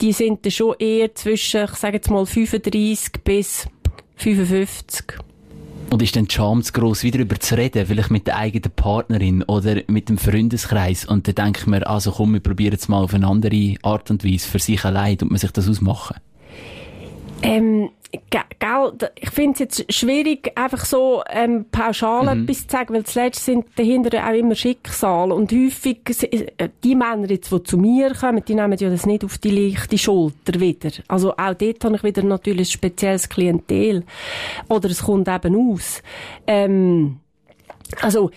die 0.00 0.12
sind 0.12 0.44
dann 0.44 0.52
schon 0.52 0.74
eher 0.78 1.14
zwischen, 1.14 1.64
ich 1.64 1.70
sage 1.70 1.96
jetzt 1.96 2.10
mal 2.10 2.24
35 2.24 3.22
bis 3.24 3.66
55. 4.16 5.18
Und 5.90 6.02
ist 6.02 6.16
dann 6.16 6.26
die 6.26 6.34
Scham 6.34 6.62
zu 6.62 6.72
gross, 6.72 7.04
wieder 7.04 7.18
darüber 7.18 7.38
zu 7.38 7.56
reden, 7.56 7.86
vielleicht 7.86 8.10
mit 8.10 8.26
der 8.26 8.36
eigenen 8.36 8.72
Partnerin 8.74 9.42
oder 9.44 9.82
mit 9.86 10.08
dem 10.08 10.18
Freundeskreis? 10.18 11.04
Und 11.04 11.28
dann 11.28 11.34
denkt 11.34 11.66
man, 11.66 11.82
also 11.84 12.10
komm, 12.10 12.32
wir 12.32 12.40
probieren 12.40 12.74
es 12.74 12.88
mal 12.88 13.04
auf 13.04 13.14
eine 13.14 13.26
andere 13.26 13.76
Art 13.82 14.10
und 14.10 14.24
Weise, 14.24 14.48
für 14.48 14.58
sich 14.58 14.84
allein, 14.84 15.18
und 15.20 15.30
man 15.30 15.38
sich 15.38 15.52
das 15.52 15.68
ausmachen. 15.68 16.16
Ähm, 17.42 17.90
gell, 18.30 19.10
ich 19.16 19.30
finde 19.30 19.52
es 19.52 19.58
jetzt 19.58 19.92
schwierig, 19.92 20.52
einfach 20.56 20.84
so 20.84 21.22
ähm, 21.28 21.66
pauschal 21.70 22.28
etwas 22.28 22.66
zu 22.66 22.72
sagen, 22.72 22.94
weil 22.94 23.04
zuletzt 23.04 23.44
sind 23.44 23.66
dahinter 23.76 24.26
auch 24.26 24.32
immer 24.32 24.54
Schicksale 24.54 25.34
und 25.34 25.52
häufig 25.52 25.98
äh, 26.30 26.68
die 26.82 26.94
Männer 26.94 27.28
jetzt, 27.30 27.52
die 27.52 27.62
zu 27.62 27.78
mir 27.78 28.14
kommen, 28.14 28.44
die 28.44 28.54
nehmen 28.54 28.78
ja 28.78 28.90
das 28.90 29.06
nicht 29.06 29.24
auf 29.24 29.38
die 29.38 29.50
leichte 29.50 29.98
Schulter 29.98 30.60
wieder. 30.60 30.90
Also 31.08 31.32
auch 31.32 31.54
dort 31.54 31.84
habe 31.84 31.96
ich 31.96 32.02
wieder 32.02 32.22
natürlich 32.22 32.68
ein 32.68 32.72
spezielles 32.72 33.28
Klientel. 33.28 34.04
Oder 34.68 34.90
es 34.90 35.02
kommt 35.02 35.28
eben 35.28 35.72
aus. 35.72 36.02
Ähm, 36.46 37.20
also, 38.00 38.30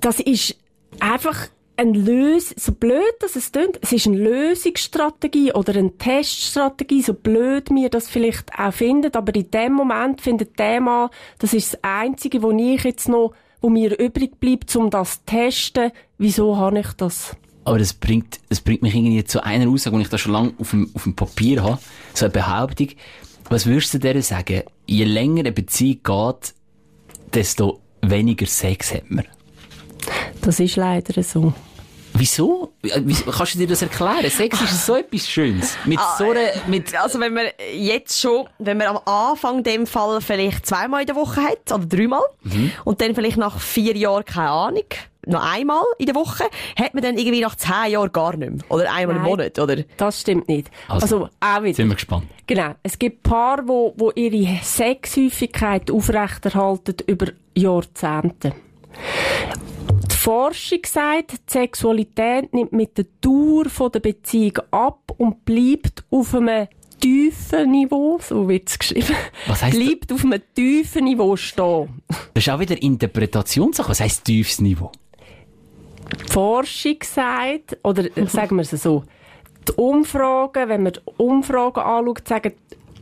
das 0.00 0.20
ist 0.20 0.56
einfach 1.00 1.48
ein 1.78 1.94
Lös, 1.94 2.52
so 2.56 2.72
blöd, 2.72 3.14
dass 3.20 3.36
es 3.36 3.52
klingt, 3.52 3.78
es 3.80 3.92
ist 3.92 4.08
eine 4.08 4.18
Lösungsstrategie 4.18 5.52
oder 5.52 5.76
eine 5.76 5.96
Teststrategie, 5.96 7.02
so 7.02 7.14
blöd 7.14 7.70
mir 7.70 7.88
das 7.88 8.08
vielleicht 8.08 8.52
auch 8.58 8.72
findet, 8.72 9.16
aber 9.16 9.32
in 9.34 9.50
dem 9.50 9.74
Moment 9.74 10.20
findet 10.20 10.58
der 10.58 10.80
Mann, 10.80 11.10
das 11.38 11.54
ist 11.54 11.74
das 11.74 11.84
Einzige, 11.84 12.42
wo 12.42 12.50
ich 12.50 12.82
jetzt 12.82 13.08
noch, 13.08 13.32
wo 13.60 13.70
mir 13.70 13.98
übrig 13.98 14.40
bleibt, 14.40 14.74
um 14.74 14.90
das 14.90 15.20
zu 15.20 15.26
testen, 15.26 15.92
wieso 16.18 16.56
habe 16.56 16.80
ich 16.80 16.92
das? 16.94 17.36
Aber 17.64 17.78
das 17.78 17.92
bringt, 17.92 18.40
das 18.48 18.60
bringt 18.60 18.82
mich 18.82 18.94
irgendwie 18.94 19.22
zu 19.24 19.44
einer 19.44 19.70
Aussage, 19.70 19.96
die 19.96 20.02
ich 20.02 20.08
da 20.08 20.18
schon 20.18 20.32
lange 20.32 20.54
auf 20.58 20.70
dem, 20.70 20.90
auf 20.94 21.04
dem 21.04 21.14
Papier 21.14 21.62
habe. 21.62 21.78
So 22.14 22.24
eine 22.24 22.32
Behauptung. 22.32 22.88
Was 23.50 23.66
würdest 23.66 23.92
du 23.92 23.98
der 23.98 24.20
sagen? 24.22 24.62
Je 24.86 25.04
länger 25.04 25.40
eine 25.40 25.52
Beziehung 25.52 26.00
geht, 26.02 26.54
desto 27.34 27.80
weniger 28.00 28.46
Sex 28.46 28.94
hat 28.94 29.10
man. 29.10 29.26
Das 30.40 30.60
ist 30.60 30.76
leider 30.76 31.22
so. 31.22 31.52
Wieso? 32.18 32.72
Äh, 32.82 33.00
wieso? 33.04 33.30
Kannst 33.30 33.54
du 33.54 33.58
dir 33.58 33.66
das 33.68 33.82
erklären? 33.82 34.28
Sex 34.30 34.60
ist 34.60 34.86
so 34.86 34.96
etwas 34.96 35.28
Schönes. 35.28 35.76
Mit 35.84 35.98
so 36.18 36.30
einer, 36.30 36.40
mit, 36.66 36.94
Also 36.98 37.20
wenn 37.20 37.32
man 37.34 37.46
jetzt 37.74 38.20
schon, 38.20 38.46
wenn 38.58 38.76
man 38.78 38.88
am 38.88 38.98
Anfang 39.04 39.62
dem 39.62 39.86
Fall 39.86 40.20
vielleicht 40.20 40.66
zweimal 40.66 41.02
in 41.02 41.06
der 41.06 41.16
Woche 41.16 41.40
hat, 41.42 41.72
oder 41.72 41.86
dreimal, 41.86 42.22
und 42.84 43.00
dann 43.00 43.14
vielleicht 43.14 43.36
nach 43.36 43.58
vier 43.60 43.96
Jahren, 43.96 44.24
keine 44.24 44.50
Ahnung, 44.50 44.84
noch 45.26 45.42
einmal 45.44 45.82
in 45.98 46.06
der 46.06 46.14
Woche, 46.14 46.44
hat 46.78 46.94
man 46.94 47.02
dann 47.02 47.18
irgendwie 47.18 47.40
nach 47.40 47.54
zehn 47.54 47.90
Jahren 47.92 48.10
gar 48.12 48.34
nicht 48.36 48.50
mehr. 48.50 48.64
Oder 48.70 48.90
einmal 48.92 49.16
im 49.16 49.22
Nein. 49.22 49.30
Monat, 49.30 49.58
oder? 49.58 49.76
Das 49.98 50.20
stimmt 50.22 50.48
nicht. 50.48 50.70
Also, 50.88 51.02
Also, 51.24 51.28
auch 51.40 51.62
wieder. 51.62 51.74
sind 51.74 51.88
wir 51.88 51.94
gespannt. 51.96 52.26
Genau. 52.46 52.74
Es 52.82 52.98
gibt 52.98 53.22
Paare, 53.24 53.62
wo, 53.66 53.92
wo 53.98 54.10
ihre 54.14 54.58
Sexhäufigkeit 54.64 55.90
aufrechterhalten 55.90 56.96
über 57.06 57.26
Jahrzehnte. 57.54 58.54
Forschung 60.28 60.80
sagt, 60.84 61.32
die 61.32 61.36
Sexualität 61.50 62.52
nimmt 62.52 62.72
mit 62.72 62.98
der 62.98 63.06
Dauer 63.22 63.64
der 63.88 64.00
Beziehung 64.00 64.58
ab 64.70 65.10
und 65.16 65.42
bleibt 65.46 66.04
auf 66.10 66.34
einem 66.34 66.68
tiefen 67.00 67.70
Niveau, 67.70 68.18
so 68.20 68.46
wird 68.46 68.68
es 68.68 68.78
geschrieben, 68.78 69.16
Was 69.46 69.62
heisst 69.62 69.78
bleibt 69.78 70.12
auf 70.12 70.24
einem 70.24 70.42
tiefen 70.54 71.04
Niveau 71.04 71.34
stehen. 71.34 72.02
Das 72.34 72.46
ist 72.46 72.50
auch 72.50 72.60
wieder 72.60 72.76
Interpretationssache. 72.82 73.88
Was 73.88 74.00
heisst 74.00 74.26
tiefes 74.26 74.60
Niveau? 74.60 74.92
Die 76.26 76.30
Forschung 76.30 76.98
sagt, 77.02 77.78
oder 77.82 78.04
sagen 78.26 78.56
wir 78.56 78.70
es 78.70 78.70
so, 78.82 79.04
die 79.66 79.72
Umfragen, 79.76 80.68
wenn 80.68 80.82
man 80.82 80.92
die 80.92 81.00
Umfragen 81.16 81.80
anschaut, 81.80 82.28
sagen 82.28 82.52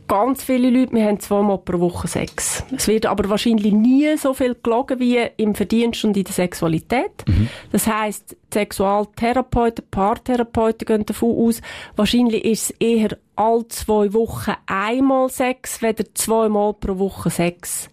ganz 0.07 0.43
viele 0.43 0.69
Leute, 0.69 0.93
wir 0.93 1.05
haben 1.05 1.19
zweimal 1.19 1.57
pro 1.57 1.79
Woche 1.79 2.07
Sex. 2.07 2.63
Es 2.75 2.87
wird 2.87 3.05
aber 3.05 3.29
wahrscheinlich 3.29 3.73
nie 3.73 4.17
so 4.17 4.33
viel 4.33 4.55
gelogen 4.61 4.99
wie 4.99 5.19
im 5.37 5.55
Verdienst 5.55 6.03
und 6.05 6.15
in 6.17 6.23
der 6.23 6.33
Sexualität. 6.33 7.25
Das 7.71 7.87
heisst, 7.87 8.35
Sexualtherapeuten, 8.53 9.85
Paartherapeuten 9.91 10.85
gehen 10.85 11.05
davon 11.05 11.37
aus, 11.37 11.61
wahrscheinlich 11.95 12.45
ist 12.45 12.71
es 12.71 12.75
eher 12.79 13.17
all 13.35 13.67
zwei 13.67 14.13
Wochen 14.13 14.53
einmal 14.65 15.29
Sex, 15.29 15.81
weder 15.81 16.05
zweimal 16.13 16.73
pro 16.73 16.97
Woche 16.97 17.29
Sex. 17.29 17.89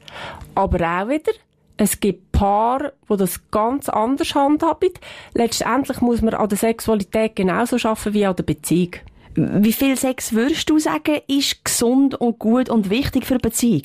Aber 0.54 0.78
auch 0.80 1.08
wieder, 1.08 1.32
es 1.76 1.98
gibt 1.98 2.30
Paare, 2.32 2.92
die 3.10 3.16
das 3.16 3.50
ganz 3.50 3.88
anders 3.88 4.34
handhaben. 4.34 4.90
Letztendlich 5.34 6.00
muss 6.00 6.22
man 6.22 6.34
an 6.34 6.48
der 6.48 6.58
Sexualität 6.58 7.34
genauso 7.34 7.76
arbeiten 7.88 8.14
wie 8.14 8.26
an 8.26 8.36
der 8.36 8.44
Beziehung. 8.44 8.92
Wie 9.34 9.72
viel 9.72 9.96
Sex 9.96 10.32
würdest 10.32 10.68
du 10.70 10.78
sagen, 10.78 11.18
ist 11.26 11.64
gesund 11.64 12.14
und 12.14 12.38
gut 12.38 12.68
und 12.68 12.90
wichtig 12.90 13.26
für 13.26 13.34
eine 13.34 13.40
Beziehung? 13.40 13.82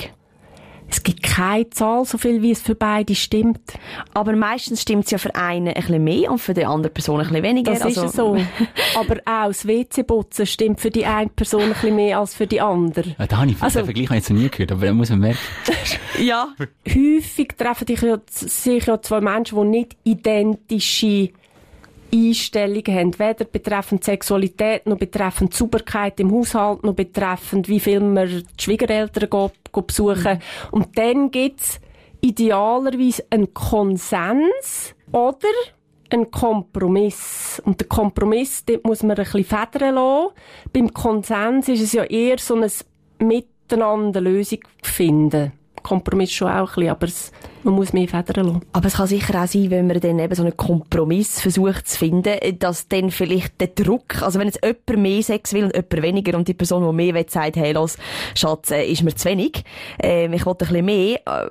Es 0.92 1.04
gibt 1.04 1.22
keine 1.22 1.70
Zahl, 1.70 2.04
so 2.06 2.18
viel 2.18 2.42
wie 2.42 2.50
es 2.50 2.62
für 2.64 2.74
beide 2.74 3.14
stimmt. 3.14 3.60
Aber 4.16 4.36
meistens 4.36 4.82
stimmt 4.82 5.06
es 5.06 5.12
ja 5.12 5.20
für 5.20 5.36
einen 5.36 5.68
ein 5.68 5.74
bisschen 5.76 6.04
mehr 6.04 6.32
und 6.32 6.40
für 6.40 6.56
die 6.56 6.66
andere 6.66 6.92
Person 6.92 7.20
ein 7.20 7.28
bisschen 7.28 7.44
weniger. 7.44 7.74
Das 7.74 7.86
ist 7.86 7.98
Also- 8.00 8.36
ja 8.38 8.42
so. 8.42 8.46
Aber 9.00 9.18
auch 9.26 9.48
das 9.50 9.68
WC-Putzen 9.68 10.48
stimmt 10.48 10.80
für 10.82 10.90
die 10.90 11.06
eine 11.06 11.30
Person 11.30 11.62
ein 11.62 11.74
bisschen 11.74 11.96
mehr 11.96 12.18
als 12.20 12.34
für 12.34 12.48
die 12.48 12.60
andere. 12.60 13.16
Ja, 13.20 13.28
da 13.28 13.38
habe 13.38 13.52
ich 13.52 13.62
Also- 13.62 13.82
den 13.82 13.86
Vergleich 13.86 14.08
habe 14.08 14.18
ich 14.18 14.24
jetzt 14.24 14.30
noch 14.32 14.38
nie 14.42 14.50
gehört, 14.50 14.72
aber 14.72 14.86
da 14.88 14.94
muss 14.94 15.10
man 15.12 15.20
merken. 15.20 15.40
Ja. 16.20 16.50
Häufig 16.86 17.50
treffen 17.58 17.88
sich 17.88 18.02
ja, 18.02 18.18
sich 18.30 18.86
ja 18.86 19.00
zwei 19.02 19.22
Menschen, 19.22 19.58
die 19.62 19.68
nicht 19.68 19.96
identische 20.04 21.30
Einstellungen 22.14 22.96
haben, 22.96 23.20
weder 23.20 23.46
betreffend 23.46 24.04
Sexualität, 24.04 24.86
noch 24.86 24.98
betreffend 24.98 25.54
Sauberkeit 25.54 26.20
im 26.20 26.32
Haushalt, 26.32 26.84
noch 26.84 26.96
betreffend, 26.96 27.68
wie 27.68 27.80
viel 27.80 28.00
man 28.00 28.28
die 28.28 28.64
Schwiegereltern 28.64 29.30
geht, 29.30 29.74
geht 29.74 29.88
besuchen. 29.88 30.40
Und 30.72 30.98
dann 30.98 31.32
gibt's 31.32 31.80
idealerweise 32.22 33.24
einen 33.30 33.54
Konsens 33.54 34.96
oder 35.12 35.48
einen 36.10 36.32
Kompromiss. 36.32 37.62
Und 37.66 37.80
der 37.80 37.88
Kompromiss, 37.88 38.66
dort 38.66 38.86
muss 38.86 39.04
man 39.04 39.18
ein 39.18 39.24
bisschen 39.24 39.44
federn 39.44 39.96
lassen. 39.96 40.34
Beim 40.74 40.94
Konsens 40.94 41.70
ist 41.70 41.82
es 41.82 41.94
ja 41.94 42.04
eher 42.04 42.38
so 42.40 42.56
ein 42.56 42.70
Miteinander 43.20 44.22
Lösung 44.22 44.60
finden. 44.82 45.52
Kompromiss 45.84 46.32
schon 46.32 46.50
auch 46.50 46.60
ein 46.60 46.66
bisschen, 46.66 46.90
aber 46.90 47.08
es, 47.08 47.32
man 47.64 47.74
muss 47.74 47.94
mehr 47.94 48.08
federn 48.08 48.48
lassen. 48.48 48.62
Aber 48.74 48.88
es 48.88 48.96
kann 48.96 49.08
sicher 49.08 49.44
auch 49.44 49.48
sein, 49.48 49.70
wenn 49.70 49.88
man 49.88 50.00
dann 50.00 50.20
eben 50.20 50.36
so 50.36 50.44
einen 50.44 50.56
Kompromiss 50.58 51.42
versucht 51.42 51.88
zu 51.88 51.98
finden, 51.98 52.38
dass 52.60 52.88
dann 52.88 53.12
vielleicht 53.12 53.60
der 53.60 53.68
Druck, 53.68 54.22
also 54.22 54.40
wenn 54.40 54.48
jetzt 54.48 54.64
jemand 54.64 55.02
mehr 55.02 55.24
Sex 55.24 55.54
will 55.54 55.66
und 55.66 55.76
jemand 55.76 56.02
weniger 56.02 56.38
und 56.38 56.48
die 56.48 56.54
Person, 56.54 56.86
die 56.86 56.94
mehr 56.94 57.14
will, 57.14 57.26
sagt, 57.28 57.56
hey, 57.58 57.74
los, 57.74 57.98
Schatz, 58.36 58.72
äh, 58.72 58.86
ist 58.86 59.04
mir 59.04 59.16
zu 59.16 59.30
wenig, 59.30 59.64
ähm, 60.02 60.34
ich 60.34 60.46
will 60.46 60.54
ein 60.54 60.58
bisschen 60.58 60.86
mehr, 60.86 61.20
äh, 61.26 61.50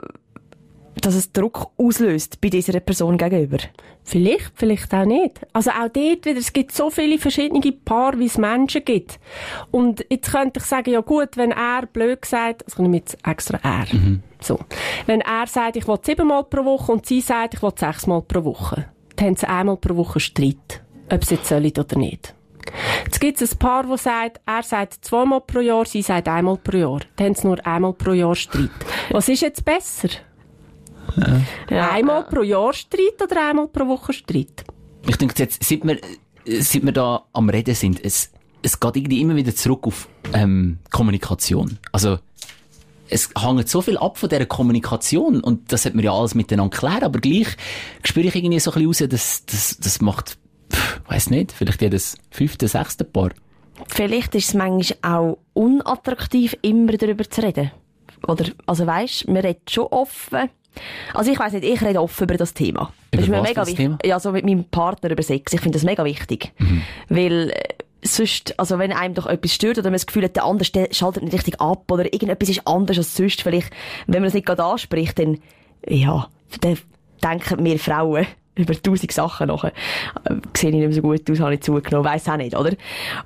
dass 1.01 1.15
es 1.15 1.33
Druck 1.33 1.71
auslöst 1.77 2.41
bei 2.41 2.49
dieser 2.49 2.81
Person 2.81 3.17
gegenüber. 3.19 3.59
Vielleicht, 4.09 4.53
vielleicht 4.55 4.95
auch 4.95 5.05
nicht. 5.05 5.39
Also 5.53 5.71
auch 5.71 5.91
dort 5.93 6.25
wieder, 6.25 6.39
es 6.39 6.55
gibt 6.55 6.73
so 6.73 6.89
viele 6.89 7.19
verschiedene 7.19 7.61
Paare, 7.73 8.19
wie 8.19 8.25
es 8.25 8.39
Menschen 8.39 8.83
gibt. 8.83 9.21
Und 9.71 10.03
jetzt 10.09 10.33
könnte 10.33 10.61
ich 10.61 10.65
sagen, 10.65 10.91
ja 10.91 11.01
gut, 11.01 11.37
wenn 11.37 11.51
er 11.51 11.85
blöd 11.85 12.25
sagt, 12.25 12.65
also 12.65 12.77
ich 12.77 12.79
nehme 12.79 12.97
jetzt 12.97 13.19
extra 13.23 13.59
er. 13.63 13.87
So. 14.41 14.61
Wenn 15.05 15.21
er 15.21 15.47
sagt, 15.47 15.77
ich 15.77 15.87
will 15.87 15.99
siebenmal 16.01 16.45
pro 16.45 16.65
Woche 16.65 16.91
und 16.93 17.05
sie 17.05 17.21
sagt, 17.21 17.53
ich 17.53 17.63
will 17.63 17.73
sechsmal 17.77 18.23
pro 18.23 18.45
Woche, 18.45 18.87
dann 19.17 19.27
haben 19.27 19.37
sie 19.37 19.47
einmal 19.47 19.77
pro 19.77 19.95
Woche 19.97 20.21
Streit. 20.21 20.83
Ob 21.13 21.23
sie 21.23 21.35
jetzt 21.35 21.49
sollen 21.49 21.71
oder 21.71 21.99
nicht. 21.99 22.35
Jetzt 23.05 23.21
gibt 23.21 23.43
es 23.43 23.53
ein 23.53 23.59
Paar, 23.59 23.85
das 23.85 24.05
sagt, 24.05 24.41
er 24.47 24.63
sagt 24.63 25.05
zweimal 25.05 25.43
pro 25.43 25.61
Jahr, 25.61 25.85
sie 25.85 26.01
sagt 26.01 26.29
einmal 26.29 26.57
pro 26.57 26.79
Jahr. 26.79 27.01
Dann 27.17 27.27
haben 27.27 27.35
sie 27.35 27.47
nur 27.47 27.67
einmal 27.67 27.93
pro 27.93 28.13
Jahr 28.13 28.35
Streit. 28.35 28.71
Was 29.11 29.29
ist 29.29 29.43
jetzt 29.43 29.67
besser? 29.67 30.09
Einmal 31.71 32.25
pro 32.25 32.43
Jahr 32.43 32.73
Streit 32.73 33.21
oder 33.23 33.49
einmal 33.49 33.69
pro 33.69 33.87
Woche 33.87 34.13
Streit? 34.13 34.65
Ich 35.07 35.17
denke 35.17 35.35
jetzt, 35.39 35.63
seit 35.65 35.85
wir, 35.85 35.97
äh, 36.45 36.61
seit 36.61 36.85
wir 36.85 36.93
da 36.93 37.25
am 37.33 37.49
Reden 37.49 37.75
sind, 37.75 38.05
es, 38.05 38.31
es 38.63 38.79
geht 38.79 38.97
irgendwie 38.97 39.21
immer 39.21 39.37
wieder 39.37 39.55
zurück 39.55 39.87
auf 39.87 40.09
ähm, 40.33 40.79
Kommunikation. 40.91 41.79
Also 41.93 42.19
es 43.09 43.31
hängt 43.39 43.69
so 43.69 43.81
viel 43.81 43.97
ab 43.99 44.19
von 44.19 44.29
dieser 44.29 44.47
Kommunikation 44.47 45.41
und 45.41 45.73
das 45.73 45.85
hat 45.85 45.95
man 45.95 46.05
ja 46.05 46.13
alles 46.13 46.35
miteinander 46.35 46.77
klären, 46.77 47.05
aber 47.05 47.21
gleich 47.21 47.49
spüre 48.05 48.27
ich 48.27 48.37
irgendwie 48.37 48.59
so 48.61 48.73
ein 48.73 48.87
bisschen 48.87 49.11
raus, 49.11 49.19
dass 49.19 49.47
das, 49.47 49.79
das 49.79 50.01
macht, 50.01 50.39
weiss 51.09 51.31
nicht, 51.31 51.53
vielleicht 51.53 51.81
jedes 51.81 52.19
fünfte, 52.31 52.69
sechste 52.69 53.05
Paar. 53.05 53.31
Vielleicht 53.87 54.35
ist 54.35 54.49
es 54.49 54.55
manchmal 54.55 54.99
auch 55.03 55.39
unattraktiv, 55.55 56.57
immer 56.63 56.93
darüber 56.93 57.29
zu 57.29 57.43
reden. 57.43 57.71
Oder, 58.27 58.47
also 58.67 58.87
weisst, 58.87 59.29
man 59.29 59.37
redet 59.39 59.71
schon 59.71 59.87
offen. 59.87 60.51
Also 61.15 61.31
ich 61.31 61.39
weiss 61.39 61.53
nicht, 61.53 61.65
ich 61.65 61.83
rede 61.83 62.01
offen 62.01 62.25
über 62.25 62.37
das 62.37 62.55
Thema. 62.55 62.93
Über 63.13 63.23
ist 63.23 63.29
mir 63.29 63.43
mega 63.43 63.63
das 63.63 63.69
wichtig. 63.69 63.91
Ja, 64.05 64.21
so 64.21 64.33
mit 64.33 64.45
meinem 64.45 64.65
Partner 64.65 65.11
über 65.11 65.23
Sex. 65.23 65.53
Ich 65.53 65.61
finde 65.61 65.77
das 65.77 65.85
mega 65.85 66.05
wichtig. 66.05 66.53
Weil, 67.09 67.51
äh, 67.51 67.75
sonst, 68.03 68.59
also 68.59 68.79
wenn 68.79 68.93
einem 68.93 69.15
doch 69.15 69.27
etwas 69.27 69.55
stört 69.55 69.79
oder 69.79 69.89
man 69.89 69.95
das 69.95 70.07
Gefühl 70.07 70.25
hat, 70.25 70.37
der 70.37 70.45
andere 70.45 70.89
schaltet 70.93 71.23
nicht 71.23 71.35
richtig 71.35 71.61
ab 71.61 71.91
oder 71.91 72.13
irgendetwas 72.13 72.49
ist 72.49 72.67
anders 72.67 72.99
als 72.99 73.17
sonst, 73.17 73.43
vielleicht, 73.43 73.71
wenn 74.07 74.21
man 74.21 74.25
das 74.25 74.35
nicht 74.35 74.47
gerade 74.47 74.65
anspricht, 74.65 75.19
dann, 75.19 75.39
ja, 75.87 76.29
dann 76.61 76.79
denken 77.23 77.65
wir 77.65 77.79
Frauen 77.79 78.27
über 78.55 78.81
tausend 78.81 79.13
Sachen 79.13 79.49
nachher. 79.49 79.73
Äh, 80.25 80.35
Sehe 80.57 80.71
ich 80.71 80.77
nicht 80.77 80.85
mehr 80.85 80.93
so 80.93 81.03
gut 81.03 81.31
aus, 81.31 81.41
habe 81.41 81.55
ich 81.55 81.61
zugenommen, 81.61 82.05
weiss 82.05 82.29
auch 82.29 82.37
nicht, 82.37 82.57
oder? 82.57 82.73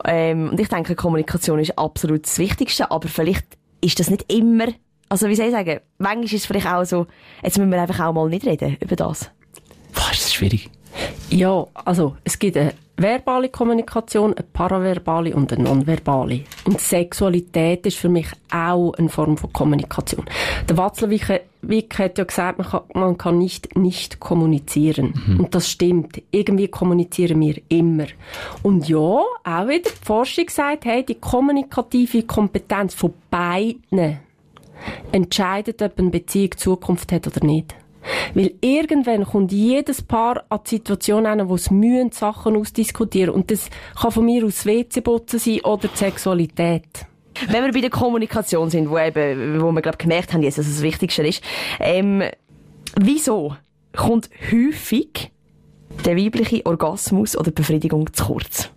Ähm, 0.05 0.51
und 0.51 0.61
ich 0.61 0.69
denke, 0.69 0.95
Kommunikation 0.95 1.59
ist 1.59 1.79
absolut 1.79 2.27
das 2.27 2.38
Wichtigste, 2.38 2.91
aber 2.91 3.09
vielleicht 3.09 3.47
ist 3.81 3.99
das 3.99 4.11
nicht 4.11 4.33
immer, 4.33 4.67
also 5.12 5.29
wie 5.29 5.35
soll 5.35 5.48
ich 5.48 5.53
sagen, 5.53 5.81
manchmal 5.98 6.25
ist 6.25 6.33
es 6.33 6.46
vielleicht 6.46 6.66
auch 6.66 6.85
so, 6.85 7.07
jetzt 7.42 7.59
müssen 7.59 7.70
wir 7.70 7.83
einfach 7.83 8.01
auch 8.01 8.14
mal 8.14 8.31
nicht 8.31 8.46
reden 8.46 8.79
über 8.81 8.96
das. 8.96 9.31
Boah, 9.92 10.11
ist 10.11 10.25
das 10.25 10.33
schwierig. 10.33 10.70
Ja, 11.29 11.66
also 11.75 12.16
es 12.25 12.38
gibt 12.38 12.57
eine 12.57 12.72
verbale 12.96 13.51
Kommunikation, 13.51 14.33
eine 14.33 14.46
paraverbale 14.55 15.37
und 15.37 15.53
eine 15.53 15.64
nonverbale. 15.64 16.44
Und 16.64 16.81
Sexualität 16.81 17.85
ist 17.85 17.98
für 17.98 18.09
mich 18.09 18.29
auch 18.51 18.94
eine 18.94 19.11
Form 19.11 19.37
von 19.37 19.53
Kommunikation. 19.53 20.25
Der 20.66 20.79
Watzlawick 20.79 21.42
Wick 21.61 21.98
hat 21.98 22.16
ja 22.16 22.25
gesagt, 22.25 22.59
man 22.59 22.66
kann, 22.66 22.81
man 22.94 23.18
kann 23.18 23.38
nicht 23.38 23.77
nicht 23.77 24.18
kommunizieren. 24.18 25.12
Und 25.38 25.55
das 25.55 25.70
stimmt. 25.70 26.22
Irgendwie 26.31 26.68
kommunizieren 26.68 27.38
wir 27.40 27.61
immer. 27.68 28.07
Und 28.62 28.88
ja, 28.88 28.98
auch 28.98 29.68
wieder 29.68 29.90
die 29.90 30.05
Forschung 30.07 30.48
sagt, 30.48 30.87
hey, 30.87 31.05
die 31.05 31.16
kommunikative 31.16 32.22
Kompetenz 32.22 32.94
von 32.94 33.12
beiden 33.31 34.18
entscheidet, 35.12 35.83
ob 35.83 35.99
eine 35.99 36.11
Beziehung 36.11 36.57
Zukunft 36.57 37.12
hat 37.12 37.27
oder 37.27 37.45
nicht. 37.45 37.75
Weil 38.35 38.55
irgendwann 38.61 39.25
kommt 39.25 39.53
jedes 39.53 40.03
Paar 40.03 40.45
an 40.49 40.61
die 40.66 40.71
Situation 40.71 41.27
hin, 41.27 41.49
wo 41.49 41.55
es 41.55 41.71
mühen, 41.71 42.11
Sachen 42.11 42.57
ausdiskutieren. 42.57 43.35
Und 43.35 43.51
das 43.51 43.71
kann 44.01 44.11
von 44.11 44.25
mir 44.25 44.45
aus 44.45 44.66
WC-Putzen 44.66 45.38
sein 45.38 45.61
oder 45.61 45.88
die 45.88 45.97
Sexualität. 45.97 47.07
Wenn 47.49 47.64
wir 47.64 47.73
bei 47.73 47.81
der 47.81 47.90
Kommunikation 47.90 48.71
sind, 48.71 48.90
wo 48.90 48.99
eben, 48.99 49.61
wo 49.61 49.73
wir, 49.73 49.83
glaub, 49.83 49.99
gemerkt 49.99 50.33
haben, 50.33 50.42
jetzt, 50.42 50.59
dass 50.59 50.66
es 50.66 50.75
das 50.77 50.83
Wichtigste 50.83 51.27
ist, 51.27 51.42
ähm, 51.81 52.23
wieso 53.01 53.57
kommt 53.97 54.29
häufig 54.51 55.31
der 56.05 56.16
weibliche 56.16 56.64
Orgasmus 56.66 57.37
oder 57.37 57.51
Befriedigung 57.51 58.12
zu 58.12 58.25
kurz? 58.27 58.71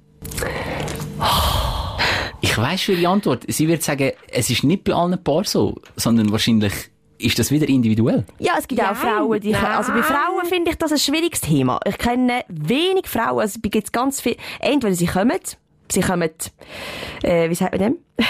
Ich 2.56 2.62
weiss 2.62 2.84
schon 2.84 2.96
die 2.96 3.06
Antwort. 3.06 3.44
Sie 3.50 3.68
wird 3.68 3.84
sagen, 3.84 4.14
es 4.32 4.50
ist 4.50 4.64
nicht 4.64 4.86
bei 4.86 4.94
allen 4.94 5.22
Paaren 5.22 5.44
so, 5.44 5.76
sondern 5.98 6.32
wahrscheinlich 6.32 6.72
ist 7.18 7.38
das 7.38 7.52
wieder 7.52 7.68
individuell. 7.68 8.24
Ja, 8.40 8.54
es 8.58 8.66
gibt 8.66 8.80
auch 8.80 8.86
Nein, 8.86 8.96
Frauen, 8.96 9.42
die, 9.42 9.52
nein. 9.52 9.66
also 9.66 9.92
bei 9.92 10.02
Frauen 10.02 10.46
finde 10.46 10.72
ich 10.72 10.78
das 10.78 10.94
ein 10.94 10.98
schwieriges 10.98 11.42
Thema. 11.42 11.82
Ich 11.86 11.98
kenne 11.98 12.46
wenig 12.48 13.08
Frauen, 13.08 13.42
also 13.42 13.60
es 13.62 13.70
gibt 13.72 13.92
ganz 13.92 14.22
viel, 14.22 14.38
entweder 14.62 14.96
sie 14.96 15.06
kommen, 15.06 15.38
sie 15.92 16.00
kommen, 16.00 16.30
äh, 17.24 17.50
wie 17.50 17.56
sagt 17.56 17.74
man 17.74 17.80
dem? 17.82 17.98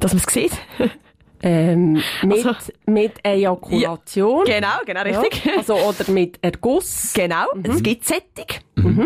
Dass 0.00 0.14
man 0.14 0.22
es 0.26 0.32
sieht. 0.34 0.52
Ähm, 1.40 2.02
mit, 2.24 2.44
Also- 2.44 2.72
mit 2.86 3.12
Ejakulation. 3.22 4.44
Genau, 4.44 4.80
genau, 4.84 5.02
richtig. 5.02 5.44
Ja, 5.44 5.52
also, 5.58 5.74
oder 5.76 6.10
mit 6.10 6.36
Erguss. 6.42 7.12
Genau, 7.14 7.44
es 7.62 7.80
gibt 7.80 8.04
Sättige. 8.04 8.56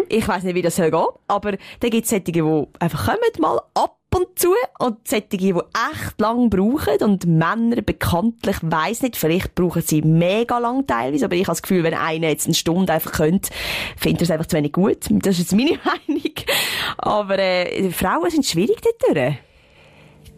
Ich 0.09 0.27
weiß 0.27 0.45
nicht, 0.45 0.55
wie 0.55 0.63
das 0.63 0.77
soll 0.77 0.91
gehen, 0.91 1.05
aber 1.29 1.59
da 1.81 1.89
gibt 1.91 2.05
es 2.05 2.09
Sättige, 2.09 2.43
die 2.43 2.83
einfach 2.83 3.05
kommen, 3.05 3.19
mal 3.39 3.61
ab 3.75 3.99
und 4.15 4.39
zu. 4.39 4.49
Und 4.79 5.07
solche, 5.07 5.27
die 5.29 5.51
echt 5.51 6.21
lang 6.21 6.51
brauchen 6.51 7.03
und 7.03 7.27
Männer 7.27 7.83
bekanntlich, 7.83 8.57
weiss 8.63 9.03
nicht, 9.03 9.17
vielleicht 9.17 9.55
brauchen 9.55 9.83
sie 9.83 10.03
mega 10.03 10.59
lang 10.59 10.87
teilweise, 10.87 11.25
aber 11.25 11.35
ich 11.35 11.43
habe 11.43 11.53
das 11.53 11.63
Gefühl, 11.63 11.83
wenn 11.83 11.95
einer 11.95 12.29
jetzt 12.29 12.47
eine 12.47 12.55
Stunde 12.55 12.93
einfach 12.93 13.13
könnte, 13.13 13.51
findet 13.97 14.23
er 14.23 14.25
es 14.25 14.31
einfach 14.31 14.47
zu 14.47 14.57
wenig 14.57 14.73
gut. 14.73 14.99
Das 15.11 15.39
ist 15.39 15.51
jetzt 15.51 15.55
meine 15.55 15.71
Meinung. 15.85 16.33
Aber 16.99 17.39
äh, 17.39 17.91
Frauen 17.91 18.31
sind 18.31 18.47
schwierig 18.47 18.81
dort 18.83 19.17
durch. 19.17 19.35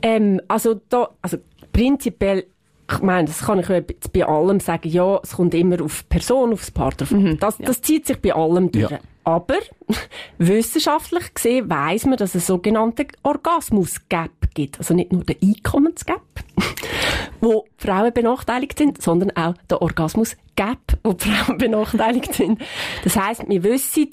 Ähm, 0.03 0.41
also 0.49 0.81
da, 0.89 1.11
also 1.23 1.39
prinzipiell 1.73 2.47
ich 2.91 3.01
meine, 3.01 3.27
das 3.27 3.41
kann 3.41 3.61
ich 3.61 3.69
jetzt 3.69 4.13
bei 4.13 4.27
allem 4.27 4.61
sagen, 4.61 4.89
ja, 4.89 5.19
es 5.23 5.33
kommt 5.33 5.55
immer 5.55 5.83
auf 5.83 6.09
Person, 6.09 6.53
aufs 6.53 6.71
Paar 6.71 6.91
drauf. 6.91 7.11
Mhm, 7.11 7.39
das, 7.39 7.59
ja. 7.59 7.67
das 7.67 7.83
zieht 7.83 8.07
sich 8.07 8.21
bei 8.21 8.35
allem 8.35 8.71
durch. 8.71 8.91
Ja. 8.91 8.99
Aber 9.25 9.57
wissenschaftlich 10.39 11.33
gesehen 11.33 11.71
weiss 11.71 12.05
man, 12.05 12.19
dass 12.19 12.35
es 12.35 12.47
sogenannte 12.47 13.07
Orgasmus-Gap 13.23 14.55
gibt. 14.55 14.79
Also 14.79 14.93
nicht 14.93 15.13
nur 15.13 15.25
der 15.25 15.37
Einkommens-Gap, 15.43 16.21
wo 17.41 17.65
Frauen 17.79 18.13
benachteiligt 18.13 18.79
sind, 18.79 19.01
sondern 19.01 19.31
auch 19.35 19.55
der 19.71 19.81
Orgasmus-Gap, 19.81 20.99
wo 21.03 21.15
Frauen 21.19 21.59
benachteiligt 21.59 22.35
sind. 22.35 22.61
Das 23.03 23.17
heisst, 23.17 23.49
wir 23.49 23.65
wissen, 23.65 24.11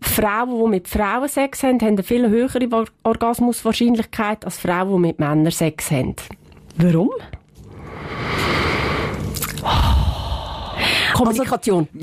Frauen, 0.00 0.64
die 0.64 0.70
mit 0.70 0.88
Frauen 0.88 1.28
Sex 1.28 1.62
haben, 1.62 1.80
haben 1.80 1.88
eine 1.88 2.02
viel 2.02 2.28
höhere 2.28 2.86
Orgasmuswahrscheinlichkeit 3.02 4.44
als 4.44 4.58
Frauen, 4.58 4.94
die 4.94 5.08
mit 5.08 5.18
Männern 5.18 5.50
Sex 5.50 5.90
haben. 5.90 6.16
Warum? 6.76 7.10
Kommunikation. 11.14 11.88